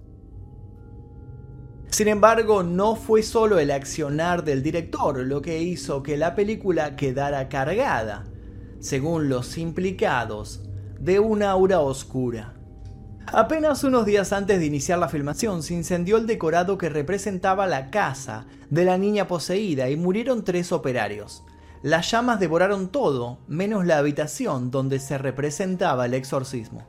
Sin 1.90 2.08
embargo, 2.08 2.64
no 2.64 2.96
fue 2.96 3.24
solo 3.24 3.60
el 3.60 3.72
accionar 3.72 4.44
del 4.44 4.62
director 4.62 5.18
lo 5.18 5.42
que 5.42 5.62
hizo 5.62 6.04
que 6.04 6.18
la 6.18 6.36
película 6.36 6.96
quedara 6.96 7.50
cargada, 7.50 8.26
según 8.80 9.28
los 9.28 9.58
implicados, 9.58 10.62
de 11.00 11.20
una 11.20 11.52
aura 11.52 11.80
oscura. 11.80 12.54
Apenas 13.26 13.84
unos 13.84 14.06
días 14.06 14.34
antes 14.34 14.60
de 14.60 14.66
iniciar 14.66 15.00
la 15.00 15.10
filmación 15.10 15.62
se 15.62 15.74
incendió 15.74 16.18
el 16.18 16.26
decorado 16.26 16.78
que 16.78 16.90
representaba 16.90 17.68
la 17.68 17.90
casa 17.92 18.46
de 18.70 18.86
la 18.86 18.98
niña 18.98 19.28
poseída 19.28 19.90
y 19.90 19.98
murieron 19.98 20.44
tres 20.44 20.72
operarios. 20.72 21.44
Las 21.82 22.10
llamas 22.12 22.40
devoraron 22.40 22.90
todo, 22.90 23.40
menos 23.48 23.86
la 23.86 23.98
habitación 23.98 24.72
donde 24.72 25.00
se 25.00 25.18
representaba 25.18 26.06
el 26.06 26.14
exorcismo. 26.14 26.88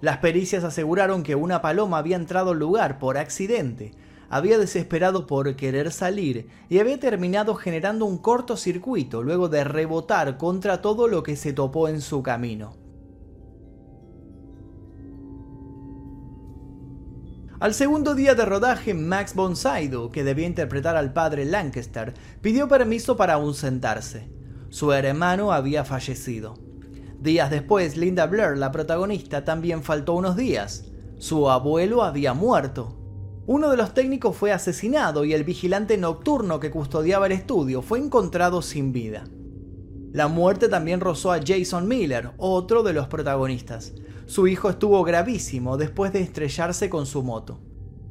Las 0.00 0.18
pericias 0.18 0.64
aseguraron 0.64 1.22
que 1.22 1.34
una 1.34 1.62
paloma 1.62 1.98
había 1.98 2.16
entrado 2.16 2.50
al 2.50 2.58
lugar 2.58 2.98
por 2.98 3.16
accidente, 3.16 3.92
había 4.28 4.58
desesperado 4.58 5.26
por 5.26 5.56
querer 5.56 5.90
salir 5.92 6.48
y 6.68 6.78
había 6.78 6.98
terminado 6.98 7.54
generando 7.54 8.04
un 8.06 8.18
cortocircuito 8.18 9.22
luego 9.22 9.48
de 9.48 9.64
rebotar 9.64 10.36
contra 10.36 10.80
todo 10.80 11.08
lo 11.08 11.22
que 11.22 11.36
se 11.36 11.52
topó 11.52 11.88
en 11.88 12.00
su 12.00 12.22
camino. 12.22 12.84
Al 17.60 17.72
segundo 17.72 18.14
día 18.14 18.34
de 18.34 18.44
rodaje, 18.44 18.92
Max 18.92 19.34
von 19.34 19.56
Sydow, 19.56 20.10
que 20.10 20.24
debía 20.24 20.46
interpretar 20.46 20.96
al 20.96 21.12
padre 21.12 21.44
Lancaster, 21.44 22.12
pidió 22.42 22.68
permiso 22.68 23.16
para 23.16 23.34
ausentarse. 23.34 24.28
Su 24.68 24.92
hermano 24.92 25.52
había 25.52 25.84
fallecido. 25.84 26.58
Días 27.20 27.50
después, 27.50 27.96
Linda 27.96 28.26
Blair, 28.26 28.58
la 28.58 28.70
protagonista, 28.70 29.44
también 29.44 29.82
faltó 29.82 30.12
unos 30.12 30.36
días. 30.36 30.84
Su 31.16 31.48
abuelo 31.48 32.02
había 32.02 32.34
muerto. 32.34 33.03
Uno 33.46 33.70
de 33.70 33.76
los 33.76 33.92
técnicos 33.92 34.34
fue 34.34 34.52
asesinado 34.52 35.26
y 35.26 35.34
el 35.34 35.44
vigilante 35.44 35.98
nocturno 35.98 36.60
que 36.60 36.70
custodiaba 36.70 37.26
el 37.26 37.32
estudio 37.32 37.82
fue 37.82 37.98
encontrado 37.98 38.62
sin 38.62 38.90
vida. 38.92 39.24
La 40.12 40.28
muerte 40.28 40.68
también 40.68 41.00
rozó 41.00 41.30
a 41.30 41.40
Jason 41.44 41.86
Miller, 41.86 42.30
otro 42.38 42.82
de 42.82 42.94
los 42.94 43.06
protagonistas. 43.06 43.92
Su 44.24 44.46
hijo 44.46 44.70
estuvo 44.70 45.04
gravísimo 45.04 45.76
después 45.76 46.10
de 46.14 46.22
estrellarse 46.22 46.88
con 46.88 47.04
su 47.04 47.22
moto. 47.22 47.60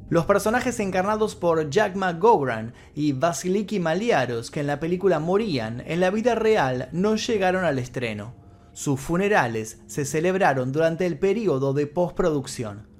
Los 0.08 0.24
personajes 0.24 0.78
encarnados 0.78 1.34
por 1.34 1.68
Jack 1.68 1.96
McGowran 1.96 2.72
y 2.94 3.12
Vasiliki 3.12 3.80
Maliaros, 3.80 4.52
que 4.52 4.60
en 4.60 4.68
la 4.68 4.78
película 4.78 5.18
morían, 5.18 5.82
en 5.84 5.98
la 5.98 6.10
vida 6.10 6.36
real 6.36 6.90
no 6.92 7.16
llegaron 7.16 7.64
al 7.64 7.80
estreno. 7.80 8.34
Sus 8.72 9.00
funerales 9.00 9.80
se 9.86 10.04
celebraron 10.04 10.70
durante 10.70 11.06
el 11.06 11.18
periodo 11.18 11.72
de 11.72 11.88
postproducción. 11.88 12.93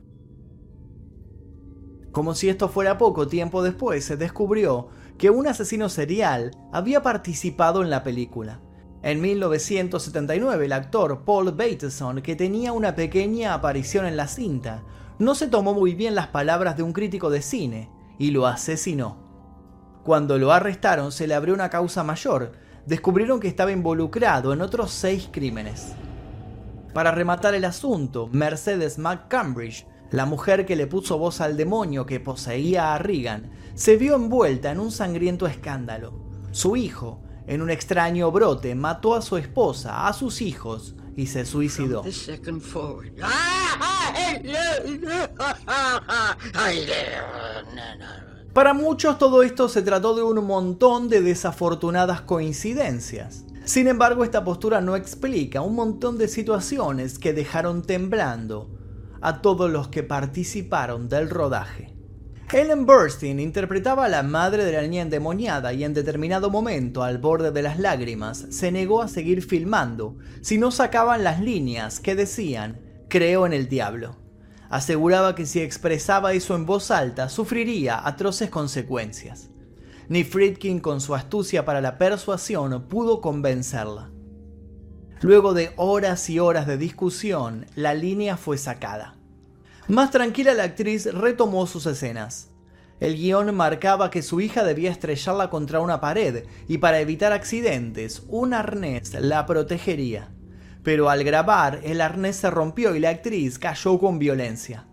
Como 2.15 2.37
si 2.37 2.49
esto 2.49 2.69
fuera 2.69 2.97
poco 2.97 3.27
tiempo 3.27 3.61
después, 3.65 4.05
se 4.05 4.17
descubrió 4.17 4.87
que 5.19 5.31
un 5.31 5.49
asesino 5.49 5.89
serial 5.89 6.53
había 6.73 7.03
participado 7.03 7.83
en 7.83 7.91
la 7.91 8.05
película. 8.05 8.61
En 9.03 9.21
1979, 9.21 10.65
el 10.65 10.73
actor 10.73 11.25
Paul 11.25 11.51
Bateson, 11.51 12.23
que 12.23 12.37
tenía 12.37 12.73
una 12.73 12.95
pequeña 12.95 13.53
aparición 13.53 14.07
en 14.07 14.17
la 14.17 14.29
cinta, 14.29 14.85
no 15.19 15.35
se 15.35 15.49
tomó 15.49 15.75
muy 15.75 15.97
bien 15.97 16.15
las 16.15 16.29
palabras 16.29 16.77
de 16.77 16.85
un 16.85 16.93
crítico 16.93 17.31
de 17.31 17.43
cine 17.43 17.91
y 18.17 18.31
lo 18.31 18.47
asesinó. 18.47 19.19
Cuando 20.05 20.39
lo 20.39 20.53
arrestaron 20.53 21.11
se 21.11 21.27
le 21.27 21.35
abrió 21.35 21.53
una 21.53 21.69
causa 21.69 22.05
mayor, 22.05 22.53
descubrieron 22.87 23.41
que 23.41 23.49
estaba 23.49 23.73
involucrado 23.73 24.53
en 24.53 24.63
otros 24.63 24.93
seis 24.93 25.29
crímenes. 25.33 25.95
Para 26.93 27.11
rematar 27.11 27.55
el 27.55 27.65
asunto, 27.65 28.29
Mercedes 28.31 29.01
McCambridge, 29.01 29.85
la 30.15 30.27
mujer 30.27 30.65
que 30.65 30.77
le 30.77 30.87
puso 30.87 31.19
voz 31.19 31.41
al 31.41 31.57
demonio 31.57 32.07
que 32.07 32.21
poseía 32.21 32.95
a 32.95 32.99
Reagan, 32.99 33.51
se 33.75 33.97
vio 33.97 34.15
envuelta 34.15 34.71
en 34.71 34.79
un 34.79 34.93
sangriento 34.93 35.49
escándalo. 35.49 36.13
Su 36.53 36.77
hijo, 36.77 37.21
en 37.49 37.61
un 37.61 37.69
extraño 37.69 38.31
brote, 38.31 38.77
mató 38.77 39.17
a 39.17 39.23
su 39.23 39.37
esposa, 39.37 40.07
a 40.07 40.13
sus 40.13 40.41
hijos 40.41 40.95
y 41.17 41.27
se 41.27 41.45
suicidó. 41.45 42.05
Para 48.53 48.73
muchos 48.73 49.19
todo 49.19 49.43
esto 49.43 49.69
se 49.69 49.83
trató 49.83 50.15
de 50.15 50.23
un 50.23 50.47
montón 50.47 51.09
de 51.09 51.23
desafortunadas 51.23 52.21
coincidencias. 52.21 53.47
Sin 53.65 53.89
embargo, 53.89 54.23
esta 54.23 54.45
postura 54.45 54.81
no 54.81 54.95
explica 54.95 55.61
un 55.61 55.75
montón 55.75 56.19
de 56.19 56.29
situaciones 56.29 57.19
que 57.19 57.33
dejaron 57.33 57.83
temblando 57.83 58.84
a 59.25 59.41
todos 59.41 59.71
los 59.71 59.89
que 59.89 60.03
participaron 60.03 61.09
del 61.09 61.31
rodaje. 61.31 61.95
Ellen 62.53 62.85
Burstyn 62.85 63.41
interpretaba 63.41 64.05
a 64.05 64.09
la 64.11 64.23
madre 64.23 64.65
de 64.65 64.73
la 64.73 64.83
niña 64.83 65.01
endemoniada 65.01 65.73
y 65.73 65.83
en 65.83 65.95
determinado 65.95 66.51
momento, 66.51 67.03
al 67.03 67.17
borde 67.17 67.51
de 67.51 67.63
las 67.63 67.79
lágrimas, 67.79 68.47
se 68.51 68.71
negó 68.71 69.01
a 69.01 69.09
seguir 69.09 69.43
filmando 69.43 70.19
si 70.43 70.59
no 70.59 70.71
sacaban 70.71 71.25
las 71.25 71.41
líneas 71.41 72.01
que 72.01 72.15
decían 72.15 72.83
creo 73.09 73.47
en 73.47 73.55
el 73.55 73.69
diablo. 73.69 74.17
Aseguraba 74.69 75.35
que 75.35 75.47
si 75.47 75.61
expresaba 75.61 76.35
eso 76.35 76.55
en 76.55 76.67
voz 76.67 76.91
alta 76.91 77.31
sufriría 77.31 78.07
atroces 78.07 78.51
consecuencias. 78.51 79.49
Ni 80.09 80.23
Friedkin 80.23 80.81
con 80.81 81.01
su 81.01 81.15
astucia 81.15 81.65
para 81.65 81.81
la 81.81 81.97
persuasión 81.97 82.89
pudo 82.89 83.23
convencerla. 83.23 84.11
Luego 85.25 85.55
de 85.55 85.73
horas 85.77 86.29
y 86.29 86.39
horas 86.39 86.67
de 86.67 86.77
discusión, 86.77 87.65
la 87.77 87.95
línea 87.95 88.37
fue 88.37 88.59
sacada. 88.59 89.17
Más 89.89 90.11
tranquila 90.11 90.53
la 90.53 90.65
actriz 90.65 91.07
retomó 91.15 91.67
sus 91.67 91.87
escenas. 91.87 92.51
El 93.01 93.17
guion 93.17 93.55
marcaba 93.55 94.11
que 94.11 94.21
su 94.21 94.43
hija 94.43 94.65
debía 94.65 94.91
estrellarla 94.91 95.49
contra 95.49 95.81
una 95.81 95.99
pared 95.99 96.45
y 96.69 96.77
para 96.77 97.01
evitar 97.01 97.33
accidentes, 97.33 98.23
un 98.29 98.53
arnés 98.53 99.15
la 99.15 99.47
protegería. 99.47 100.29
Pero 100.83 101.09
al 101.09 101.25
grabar, 101.25 101.81
el 101.85 102.03
arnés 102.03 102.37
se 102.37 102.51
rompió 102.51 102.95
y 102.95 102.99
la 102.99 103.09
actriz 103.09 103.59
cayó 103.59 103.99
con 103.99 104.19
violencia. 104.19 104.87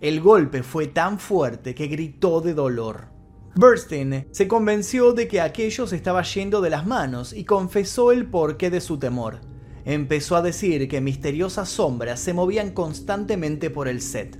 El 0.00 0.20
golpe 0.20 0.64
fue 0.64 0.88
tan 0.88 1.20
fuerte 1.20 1.76
que 1.76 1.86
gritó 1.86 2.40
de 2.40 2.52
dolor. 2.52 3.10
Burstyn 3.54 4.26
se 4.32 4.48
convenció 4.48 5.12
de 5.12 5.28
que 5.28 5.40
aquello 5.40 5.86
se 5.86 5.94
estaba 5.94 6.24
yendo 6.24 6.60
de 6.62 6.70
las 6.70 6.84
manos 6.84 7.32
y 7.32 7.44
confesó 7.44 8.10
el 8.10 8.26
porqué 8.26 8.70
de 8.70 8.80
su 8.80 8.98
temor 8.98 9.47
empezó 9.88 10.36
a 10.36 10.42
decir 10.42 10.86
que 10.86 11.00
misteriosas 11.00 11.70
sombras 11.70 12.20
se 12.20 12.34
movían 12.34 12.72
constantemente 12.72 13.70
por 13.70 13.88
el 13.88 14.02
set. 14.02 14.38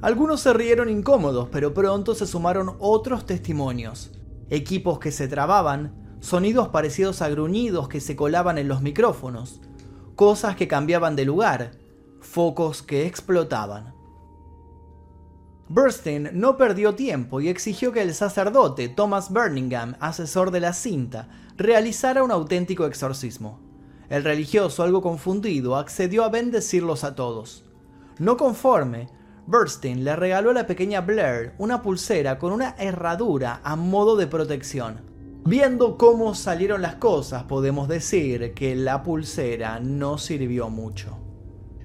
Algunos 0.00 0.40
se 0.40 0.54
rieron 0.54 0.88
incómodos, 0.88 1.50
pero 1.52 1.74
pronto 1.74 2.14
se 2.14 2.26
sumaron 2.26 2.76
otros 2.78 3.26
testimonios. 3.26 4.12
Equipos 4.48 4.98
que 4.98 5.12
se 5.12 5.28
trababan, 5.28 6.16
sonidos 6.20 6.68
parecidos 6.68 7.20
a 7.20 7.28
gruñidos 7.28 7.86
que 7.86 8.00
se 8.00 8.16
colaban 8.16 8.56
en 8.56 8.66
los 8.66 8.80
micrófonos, 8.80 9.60
cosas 10.16 10.56
que 10.56 10.68
cambiaban 10.68 11.16
de 11.16 11.26
lugar, 11.26 11.72
focos 12.22 12.82
que 12.82 13.04
explotaban. 13.04 13.94
Burstyn 15.68 16.30
no 16.32 16.56
perdió 16.56 16.94
tiempo 16.94 17.42
y 17.42 17.50
exigió 17.50 17.92
que 17.92 18.00
el 18.00 18.14
sacerdote 18.14 18.88
Thomas 18.88 19.30
Birmingham, 19.30 19.96
asesor 20.00 20.50
de 20.50 20.60
la 20.60 20.72
cinta, 20.72 21.28
realizara 21.58 22.24
un 22.24 22.30
auténtico 22.30 22.86
exorcismo. 22.86 23.71
El 24.12 24.24
religioso, 24.24 24.82
algo 24.82 25.00
confundido, 25.00 25.74
accedió 25.74 26.22
a 26.22 26.28
bendecirlos 26.28 27.02
a 27.02 27.14
todos. 27.14 27.64
No 28.18 28.36
conforme, 28.36 29.08
Burstyn 29.46 30.04
le 30.04 30.14
regaló 30.16 30.50
a 30.50 30.52
la 30.52 30.66
pequeña 30.66 31.00
Blair 31.00 31.54
una 31.56 31.80
pulsera 31.80 32.38
con 32.38 32.52
una 32.52 32.74
herradura 32.78 33.62
a 33.64 33.74
modo 33.74 34.16
de 34.16 34.26
protección. 34.26 35.00
Viendo 35.46 35.96
cómo 35.96 36.34
salieron 36.34 36.82
las 36.82 36.96
cosas, 36.96 37.44
podemos 37.44 37.88
decir 37.88 38.52
que 38.52 38.76
la 38.76 39.02
pulsera 39.02 39.80
no 39.80 40.18
sirvió 40.18 40.68
mucho. 40.68 41.16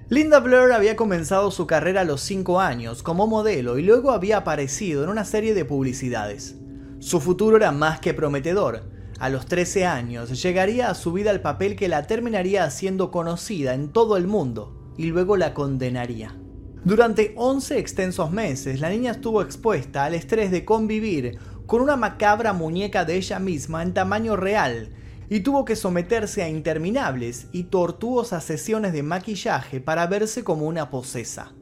Linda 0.10 0.42
Blair 0.42 0.74
había 0.74 0.98
comenzado 0.98 1.50
su 1.50 1.66
carrera 1.66 2.02
a 2.02 2.04
los 2.04 2.20
5 2.20 2.60
años 2.60 3.04
como 3.04 3.28
modelo 3.28 3.78
y 3.78 3.84
luego 3.84 4.12
había 4.12 4.40
aparecido 4.40 5.02
en 5.02 5.10
una 5.10 5.24
serie 5.24 5.54
de 5.54 5.64
publicidades. 5.64 6.58
Su 7.00 7.22
futuro 7.22 7.56
era 7.56 7.72
más 7.72 8.02
que 8.02 8.14
prometedor. 8.14 8.97
A 9.20 9.30
los 9.30 9.48
13 9.48 9.86
años 9.86 10.42
llegaría 10.42 10.92
a 10.92 10.96
su 10.96 11.12
vida 11.12 11.32
el 11.32 11.42
papel 11.42 11.76
que 11.76 11.88
la 11.88 12.06
terminaría 12.06 12.64
haciendo 12.64 13.10
conocida 13.10 13.74
en 13.74 13.90
todo 13.90 14.16
el 14.16 14.28
mundo 14.28 14.94
y 14.96 15.08
luego 15.08 15.38
la 15.38 15.56
condenaría. 15.56 16.36
Durante 16.84 17.34
11 17.36 17.80
extensos 17.80 18.32
meses, 18.32 18.80
la 18.80 18.90
niña 18.90 19.12
estuvo 19.12 19.42
expuesta 19.42 20.06
al 20.06 20.14
estrés 20.14 20.52
de 20.52 20.66
convivir 20.66 21.40
con 21.66 21.82
una 21.82 21.98
macabra 21.98 22.54
muñeca 22.54 23.06
de 23.06 23.16
ella 23.16 23.40
misma 23.40 23.82
en 23.82 23.94
tamaño 23.94 24.36
real 24.36 24.94
y 25.30 25.40
tuvo 25.40 25.66
que 25.66 25.76
someterse 25.76 26.44
a 26.44 26.50
interminables 26.50 27.48
y 27.52 27.66
tortuosas 27.66 28.44
sesiones 28.44 28.94
de 28.94 29.04
maquillaje 29.04 29.82
para 29.82 30.06
verse 30.06 30.44
como 30.44 30.68
una 30.68 30.92
posesa. 30.92 31.54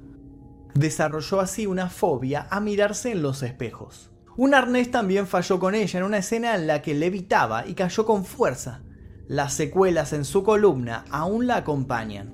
Desarrolló 0.74 1.40
así 1.40 1.66
una 1.66 1.90
fobia 1.90 2.48
a 2.52 2.60
mirarse 2.60 3.12
en 3.12 3.22
los 3.22 3.42
espejos. 3.44 4.12
Un 4.38 4.54
arnés 4.54 4.92
también 4.92 5.28
falló 5.28 5.60
con 5.60 5.76
ella 5.76 6.00
en 6.00 6.06
una 6.06 6.18
escena 6.18 6.56
en 6.56 6.68
la 6.68 6.82
que 6.82 6.94
levitaba 6.94 7.66
y 7.66 7.74
cayó 7.74 8.06
con 8.06 8.26
fuerza. 8.26 8.82
Las 9.28 9.54
secuelas 9.54 10.12
en 10.12 10.26
su 10.26 10.44
columna 10.44 11.06
aún 11.10 11.48
la 11.48 11.58
acompañan. 11.58 12.34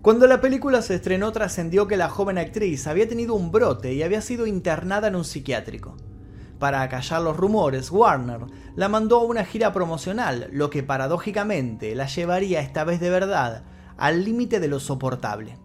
Cuando 0.00 0.26
la 0.26 0.40
película 0.40 0.82
se 0.82 0.94
estrenó 0.94 1.32
trascendió 1.32 1.86
que 1.86 1.96
la 1.96 2.08
joven 2.08 2.38
actriz 2.38 2.86
había 2.86 3.08
tenido 3.08 3.34
un 3.34 3.50
brote 3.52 3.94
y 3.94 4.02
había 4.02 4.20
sido 4.20 4.46
internada 4.46 5.08
en 5.08 5.16
un 5.16 5.24
psiquiátrico. 5.24 5.96
Para 6.58 6.82
acallar 6.82 7.22
los 7.22 7.36
rumores, 7.36 7.90
Warner 7.90 8.40
la 8.74 8.88
mandó 8.88 9.20
a 9.20 9.24
una 9.24 9.44
gira 9.44 9.72
promocional, 9.72 10.48
lo 10.52 10.70
que 10.70 10.82
paradójicamente 10.82 11.94
la 11.94 12.06
llevaría 12.06 12.60
esta 12.60 12.84
vez 12.84 13.00
de 13.00 13.10
verdad 13.10 13.64
al 13.96 14.24
límite 14.24 14.60
de 14.60 14.68
lo 14.68 14.80
soportable. 14.80 15.58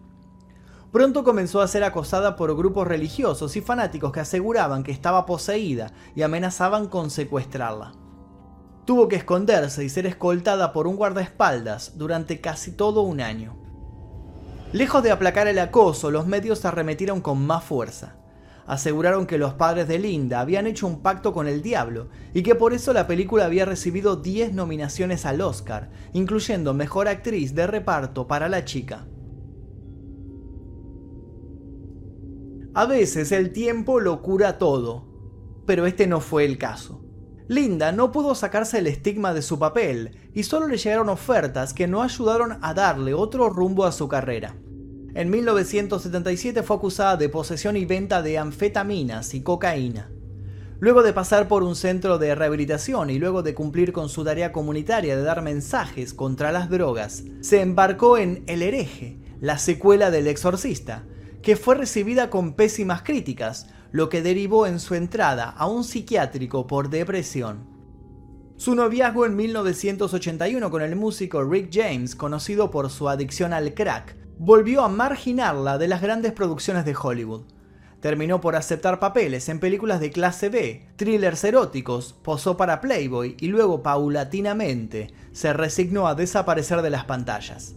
Pronto 0.92 1.22
comenzó 1.22 1.60
a 1.60 1.68
ser 1.68 1.84
acosada 1.84 2.36
por 2.36 2.56
grupos 2.56 2.86
religiosos 2.86 3.56
y 3.56 3.60
fanáticos 3.60 4.12
que 4.12 4.20
aseguraban 4.20 4.82
que 4.82 4.92
estaba 4.92 5.26
poseída 5.26 5.92
y 6.14 6.22
amenazaban 6.22 6.88
con 6.88 7.10
secuestrarla. 7.10 7.92
Tuvo 8.86 9.08
que 9.08 9.16
esconderse 9.16 9.84
y 9.84 9.88
ser 9.88 10.06
escoltada 10.06 10.72
por 10.72 10.86
un 10.86 10.96
guardaespaldas 10.96 11.96
durante 11.96 12.40
casi 12.40 12.72
todo 12.72 13.02
un 13.02 13.20
año. 13.20 13.56
Lejos 14.72 15.02
de 15.02 15.10
aplacar 15.12 15.46
el 15.46 15.58
acoso, 15.58 16.10
los 16.10 16.26
medios 16.26 16.64
arremetieron 16.64 17.20
con 17.20 17.46
más 17.46 17.64
fuerza 17.64 18.20
aseguraron 18.70 19.26
que 19.26 19.36
los 19.36 19.54
padres 19.54 19.88
de 19.88 19.98
Linda 19.98 20.38
habían 20.38 20.68
hecho 20.68 20.86
un 20.86 21.02
pacto 21.02 21.32
con 21.32 21.48
el 21.48 21.60
diablo 21.60 22.08
y 22.32 22.44
que 22.44 22.54
por 22.54 22.72
eso 22.72 22.92
la 22.92 23.08
película 23.08 23.44
había 23.44 23.64
recibido 23.64 24.14
10 24.14 24.52
nominaciones 24.52 25.26
al 25.26 25.40
Oscar, 25.40 25.90
incluyendo 26.12 26.72
Mejor 26.72 27.08
Actriz 27.08 27.52
de 27.56 27.66
Reparto 27.66 28.28
para 28.28 28.48
la 28.48 28.64
chica. 28.64 29.06
A 32.72 32.86
veces 32.86 33.32
el 33.32 33.52
tiempo 33.52 33.98
lo 33.98 34.22
cura 34.22 34.56
todo, 34.56 35.04
pero 35.66 35.86
este 35.86 36.06
no 36.06 36.20
fue 36.20 36.44
el 36.44 36.56
caso. 36.56 37.02
Linda 37.48 37.90
no 37.90 38.12
pudo 38.12 38.36
sacarse 38.36 38.78
el 38.78 38.86
estigma 38.86 39.34
de 39.34 39.42
su 39.42 39.58
papel 39.58 40.30
y 40.34 40.44
solo 40.44 40.68
le 40.68 40.76
llegaron 40.76 41.08
ofertas 41.08 41.74
que 41.74 41.88
no 41.88 42.00
ayudaron 42.00 42.58
a 42.62 42.72
darle 42.72 43.12
otro 43.12 43.48
rumbo 43.48 43.86
a 43.86 43.90
su 43.90 44.06
carrera. 44.06 44.54
En 45.14 45.30
1977 45.30 46.62
fue 46.62 46.76
acusada 46.76 47.16
de 47.16 47.28
posesión 47.28 47.76
y 47.76 47.86
venta 47.86 48.22
de 48.22 48.38
anfetaminas 48.38 49.34
y 49.34 49.42
cocaína. 49.42 50.12
Luego 50.78 51.02
de 51.02 51.12
pasar 51.12 51.48
por 51.48 51.64
un 51.64 51.74
centro 51.74 52.18
de 52.18 52.36
rehabilitación 52.36 53.10
y 53.10 53.18
luego 53.18 53.42
de 53.42 53.52
cumplir 53.52 53.92
con 53.92 54.08
su 54.08 54.22
tarea 54.22 54.52
comunitaria 54.52 55.16
de 55.16 55.22
dar 55.22 55.42
mensajes 55.42 56.14
contra 56.14 56.52
las 56.52 56.70
drogas, 56.70 57.24
se 57.40 57.62
embarcó 57.62 58.16
en 58.16 58.44
El 58.46 58.62
hereje, 58.62 59.18
la 59.40 59.58
secuela 59.58 60.12
del 60.12 60.28
exorcista, 60.28 61.04
que 61.42 61.56
fue 61.56 61.74
recibida 61.74 62.30
con 62.30 62.54
pésimas 62.54 63.02
críticas, 63.02 63.66
lo 63.92 64.08
que 64.08 64.22
derivó 64.22 64.66
en 64.66 64.78
su 64.78 64.94
entrada 64.94 65.50
a 65.50 65.66
un 65.66 65.84
psiquiátrico 65.84 66.66
por 66.66 66.90
depresión. 66.90 67.68
Su 68.56 68.74
noviazgo 68.74 69.24
en 69.24 69.36
1981 69.36 70.70
con 70.70 70.82
el 70.82 70.94
músico 70.94 71.42
Rick 71.42 71.70
James, 71.72 72.14
conocido 72.14 72.70
por 72.70 72.90
su 72.90 73.08
adicción 73.08 73.54
al 73.54 73.72
crack, 73.72 74.16
volvió 74.38 74.82
a 74.82 74.88
marginarla 74.88 75.78
de 75.78 75.88
las 75.88 76.02
grandes 76.02 76.32
producciones 76.32 76.84
de 76.84 76.94
Hollywood. 76.94 77.44
Terminó 78.00 78.40
por 78.40 78.56
aceptar 78.56 78.98
papeles 78.98 79.48
en 79.48 79.60
películas 79.60 80.00
de 80.00 80.10
clase 80.10 80.50
B, 80.50 80.88
thrillers 80.96 81.44
eróticos, 81.44 82.14
posó 82.22 82.56
para 82.56 82.80
Playboy 82.80 83.36
y 83.40 83.48
luego 83.48 83.82
paulatinamente 83.82 85.12
se 85.32 85.52
resignó 85.52 86.06
a 86.06 86.14
desaparecer 86.14 86.82
de 86.82 86.90
las 86.90 87.04
pantallas. 87.04 87.76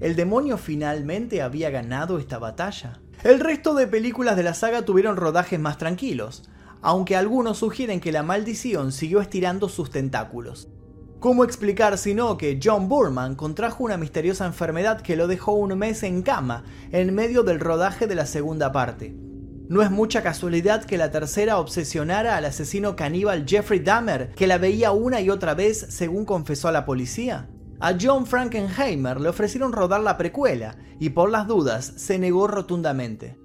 ¿El 0.00 0.16
demonio 0.16 0.56
finalmente 0.56 1.42
había 1.42 1.68
ganado 1.68 2.18
esta 2.18 2.38
batalla? 2.38 2.94
El 3.22 3.38
resto 3.38 3.74
de 3.74 3.86
películas 3.86 4.34
de 4.34 4.42
la 4.42 4.54
saga 4.54 4.82
tuvieron 4.82 5.18
rodajes 5.18 5.60
más 5.60 5.76
tranquilos, 5.76 6.48
aunque 6.80 7.16
algunos 7.16 7.58
sugieren 7.58 8.00
que 8.00 8.10
la 8.10 8.22
maldición 8.22 8.92
siguió 8.92 9.20
estirando 9.20 9.68
sus 9.68 9.90
tentáculos. 9.90 10.70
¿Cómo 11.18 11.44
explicar 11.44 11.98
sino 11.98 12.38
que 12.38 12.58
John 12.62 12.88
Burman 12.88 13.34
contrajo 13.34 13.84
una 13.84 13.98
misteriosa 13.98 14.46
enfermedad 14.46 15.02
que 15.02 15.16
lo 15.16 15.26
dejó 15.26 15.52
un 15.52 15.76
mes 15.76 16.02
en 16.02 16.22
cama 16.22 16.64
en 16.92 17.14
medio 17.14 17.42
del 17.42 17.60
rodaje 17.60 18.06
de 18.06 18.14
la 18.14 18.24
segunda 18.24 18.72
parte? 18.72 19.14
No 19.68 19.82
es 19.82 19.90
mucha 19.90 20.22
casualidad 20.22 20.84
que 20.86 20.96
la 20.96 21.10
tercera 21.10 21.58
obsesionara 21.58 22.38
al 22.38 22.46
asesino 22.46 22.96
caníbal 22.96 23.44
Jeffrey 23.46 23.80
Dahmer, 23.80 24.30
que 24.30 24.46
la 24.46 24.56
veía 24.56 24.92
una 24.92 25.20
y 25.20 25.28
otra 25.28 25.52
vez 25.52 25.78
según 25.90 26.24
confesó 26.24 26.68
a 26.68 26.72
la 26.72 26.86
policía. 26.86 27.50
A 27.82 27.94
John 27.98 28.26
Frankenheimer 28.26 29.18
le 29.18 29.30
ofrecieron 29.30 29.72
rodar 29.72 30.02
la 30.02 30.18
precuela 30.18 30.76
y 30.98 31.10
por 31.10 31.30
las 31.30 31.46
dudas 31.46 31.94
se 31.96 32.18
negó 32.18 32.46
rotundamente. 32.46 33.40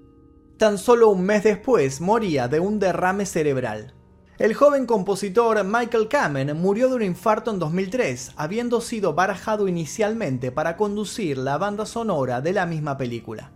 Tan 0.58 0.76
solo 0.76 1.08
un 1.08 1.22
mes 1.22 1.42
después 1.42 2.02
moría 2.02 2.46
de 2.46 2.60
un 2.60 2.78
derrame 2.78 3.24
cerebral. 3.24 3.94
El 4.38 4.52
joven 4.52 4.84
compositor 4.84 5.64
Michael 5.64 6.08
Kamen 6.08 6.54
murió 6.54 6.90
de 6.90 6.96
un 6.96 7.02
infarto 7.02 7.50
en 7.50 7.58
2003, 7.58 8.32
habiendo 8.36 8.82
sido 8.82 9.14
barajado 9.14 9.68
inicialmente 9.68 10.52
para 10.52 10.76
conducir 10.76 11.38
la 11.38 11.56
banda 11.56 11.86
sonora 11.86 12.42
de 12.42 12.52
la 12.52 12.66
misma 12.66 12.98
película. 12.98 13.52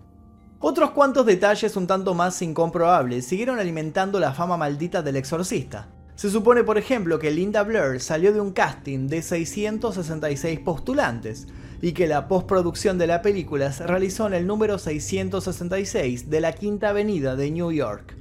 Otros 0.61 0.93
cuantos 0.93 1.27
detalles 1.27 1.77
un 1.77 1.87
tanto 1.87 2.15
más 2.15 2.41
incomprobables 2.41 3.27
siguieron 3.27 3.59
alimentando 3.59 4.19
la 4.19 4.33
fama 4.33 4.57
maldita 4.57 5.03
del 5.03 5.17
exorcista. 5.17 5.89
Se 6.21 6.29
supone, 6.29 6.65
por 6.65 6.77
ejemplo, 6.77 7.19
que 7.19 7.31
Linda 7.31 7.63
Blair 7.63 7.99
salió 7.99 8.35
de 8.35 8.43
un 8.43 8.53
casting 8.53 9.07
de 9.07 9.23
666 9.23 10.61
postulantes 10.61 11.49
y 11.81 11.93
que 11.93 12.07
la 12.07 12.29
postproducción 12.29 12.99
de 12.99 13.07
la 13.07 13.23
película 13.23 13.73
se 13.73 13.87
realizó 13.87 14.27
en 14.27 14.35
el 14.35 14.47
número 14.47 14.77
666 14.77 16.29
de 16.29 16.41
la 16.43 16.53
Quinta 16.53 16.91
Avenida 16.91 17.37
de 17.37 17.51
New 17.51 17.73
York. 17.73 18.19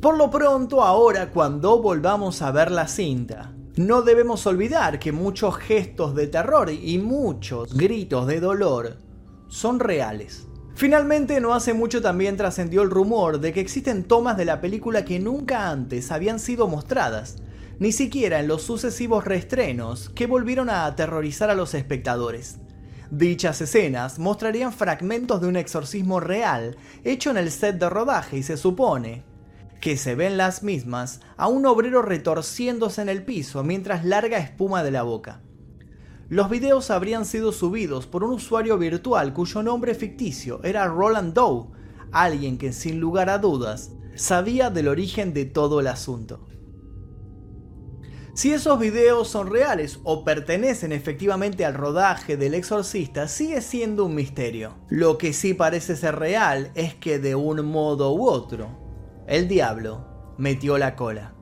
Por 0.00 0.16
lo 0.16 0.30
pronto, 0.30 0.82
ahora 0.82 1.30
cuando 1.30 1.82
volvamos 1.82 2.40
a 2.40 2.50
ver 2.52 2.70
la 2.70 2.88
cinta, 2.88 3.54
no 3.76 4.00
debemos 4.00 4.46
olvidar 4.46 4.98
que 4.98 5.12
muchos 5.12 5.56
gestos 5.56 6.14
de 6.14 6.26
terror 6.26 6.70
y 6.70 6.96
muchos 7.00 7.74
gritos 7.74 8.26
de 8.26 8.40
dolor 8.40 8.96
son 9.48 9.78
reales. 9.78 10.46
Finalmente, 10.82 11.40
no 11.40 11.54
hace 11.54 11.74
mucho 11.74 12.02
también 12.02 12.36
trascendió 12.36 12.82
el 12.82 12.90
rumor 12.90 13.38
de 13.38 13.52
que 13.52 13.60
existen 13.60 14.02
tomas 14.02 14.36
de 14.36 14.44
la 14.44 14.60
película 14.60 15.04
que 15.04 15.20
nunca 15.20 15.70
antes 15.70 16.10
habían 16.10 16.40
sido 16.40 16.66
mostradas, 16.66 17.36
ni 17.78 17.92
siquiera 17.92 18.40
en 18.40 18.48
los 18.48 18.64
sucesivos 18.64 19.24
reestrenos 19.24 20.08
que 20.08 20.26
volvieron 20.26 20.68
a 20.68 20.84
aterrorizar 20.86 21.50
a 21.50 21.54
los 21.54 21.74
espectadores. 21.74 22.58
Dichas 23.12 23.60
escenas 23.60 24.18
mostrarían 24.18 24.72
fragmentos 24.72 25.40
de 25.40 25.46
un 25.46 25.54
exorcismo 25.54 26.18
real 26.18 26.76
hecho 27.04 27.30
en 27.30 27.36
el 27.36 27.52
set 27.52 27.78
de 27.78 27.88
rodaje 27.88 28.38
y 28.38 28.42
se 28.42 28.56
supone 28.56 29.22
que 29.80 29.96
se 29.96 30.16
ven 30.16 30.36
las 30.36 30.64
mismas 30.64 31.20
a 31.36 31.46
un 31.46 31.64
obrero 31.64 32.02
retorciéndose 32.02 33.02
en 33.02 33.08
el 33.08 33.24
piso 33.24 33.62
mientras 33.62 34.04
larga 34.04 34.38
espuma 34.38 34.82
de 34.82 34.90
la 34.90 35.04
boca. 35.04 35.42
Los 36.32 36.48
videos 36.48 36.90
habrían 36.90 37.26
sido 37.26 37.52
subidos 37.52 38.06
por 38.06 38.24
un 38.24 38.30
usuario 38.30 38.78
virtual 38.78 39.34
cuyo 39.34 39.62
nombre 39.62 39.94
ficticio 39.94 40.64
era 40.64 40.86
Roland 40.86 41.34
Doe, 41.34 41.66
alguien 42.10 42.56
que 42.56 42.72
sin 42.72 43.00
lugar 43.00 43.28
a 43.28 43.36
dudas 43.36 43.90
sabía 44.14 44.70
del 44.70 44.88
origen 44.88 45.34
de 45.34 45.44
todo 45.44 45.78
el 45.78 45.88
asunto. 45.88 46.48
Si 48.32 48.50
esos 48.50 48.78
videos 48.78 49.28
son 49.28 49.50
reales 49.50 50.00
o 50.04 50.24
pertenecen 50.24 50.92
efectivamente 50.92 51.66
al 51.66 51.74
rodaje 51.74 52.38
del 52.38 52.54
exorcista 52.54 53.28
sigue 53.28 53.60
siendo 53.60 54.06
un 54.06 54.14
misterio. 54.14 54.78
Lo 54.88 55.18
que 55.18 55.34
sí 55.34 55.52
parece 55.52 55.96
ser 55.96 56.18
real 56.18 56.70
es 56.74 56.94
que 56.94 57.18
de 57.18 57.34
un 57.34 57.62
modo 57.66 58.10
u 58.14 58.26
otro, 58.26 58.78
el 59.26 59.48
diablo 59.48 60.34
metió 60.38 60.78
la 60.78 60.96
cola. 60.96 61.34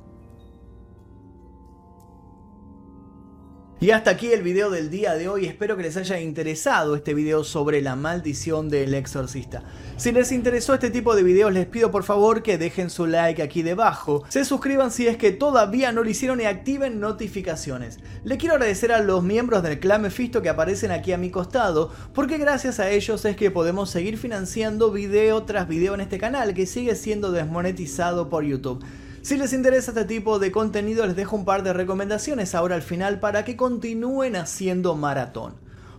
Y 3.82 3.92
hasta 3.92 4.10
aquí 4.10 4.30
el 4.30 4.42
video 4.42 4.68
del 4.68 4.90
día 4.90 5.14
de 5.14 5.26
hoy, 5.26 5.46
espero 5.46 5.74
que 5.74 5.84
les 5.84 5.96
haya 5.96 6.20
interesado 6.20 6.94
este 6.94 7.14
video 7.14 7.44
sobre 7.44 7.80
la 7.80 7.96
maldición 7.96 8.68
del 8.68 8.92
exorcista. 8.92 9.62
Si 9.96 10.12
les 10.12 10.32
interesó 10.32 10.74
este 10.74 10.90
tipo 10.90 11.16
de 11.16 11.22
videos 11.22 11.50
les 11.50 11.64
pido 11.64 11.90
por 11.90 12.04
favor 12.04 12.42
que 12.42 12.58
dejen 12.58 12.90
su 12.90 13.06
like 13.06 13.42
aquí 13.42 13.62
debajo, 13.62 14.22
se 14.28 14.44
suscriban 14.44 14.90
si 14.90 15.06
es 15.06 15.16
que 15.16 15.30
todavía 15.30 15.92
no 15.92 16.04
lo 16.04 16.10
hicieron 16.10 16.42
y 16.42 16.44
activen 16.44 17.00
notificaciones. 17.00 18.00
Le 18.22 18.36
quiero 18.36 18.56
agradecer 18.56 18.92
a 18.92 19.00
los 19.00 19.22
miembros 19.22 19.62
del 19.62 19.80
clan 19.80 20.02
Mephisto 20.02 20.42
que 20.42 20.50
aparecen 20.50 20.90
aquí 20.90 21.12
a 21.12 21.18
mi 21.18 21.30
costado, 21.30 21.90
porque 22.12 22.36
gracias 22.36 22.80
a 22.80 22.90
ellos 22.90 23.24
es 23.24 23.34
que 23.34 23.50
podemos 23.50 23.88
seguir 23.88 24.18
financiando 24.18 24.90
video 24.90 25.44
tras 25.44 25.66
video 25.66 25.94
en 25.94 26.02
este 26.02 26.18
canal 26.18 26.52
que 26.52 26.66
sigue 26.66 26.94
siendo 26.96 27.32
desmonetizado 27.32 28.28
por 28.28 28.44
YouTube. 28.44 28.84
Si 29.22 29.36
les 29.36 29.52
interesa 29.52 29.90
este 29.90 30.06
tipo 30.06 30.38
de 30.38 30.50
contenido 30.50 31.06
les 31.06 31.14
dejo 31.14 31.36
un 31.36 31.44
par 31.44 31.62
de 31.62 31.74
recomendaciones 31.74 32.54
ahora 32.54 32.74
al 32.74 32.82
final 32.82 33.20
para 33.20 33.44
que 33.44 33.56
continúen 33.56 34.34
haciendo 34.34 34.94
maratón. 34.94 35.56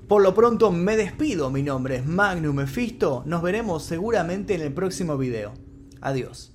Por 0.07 0.23
lo 0.23 0.34
pronto 0.34 0.71
me 0.71 0.97
despido, 0.97 1.51
mi 1.51 1.62
nombre 1.62 1.97
es 1.97 2.05
Magnum 2.05 2.55
Mephisto, 2.55 3.23
nos 3.27 3.43
veremos 3.43 3.84
seguramente 3.84 4.55
en 4.55 4.62
el 4.62 4.73
próximo 4.73 5.17
video. 5.17 5.53
Adiós. 6.01 6.51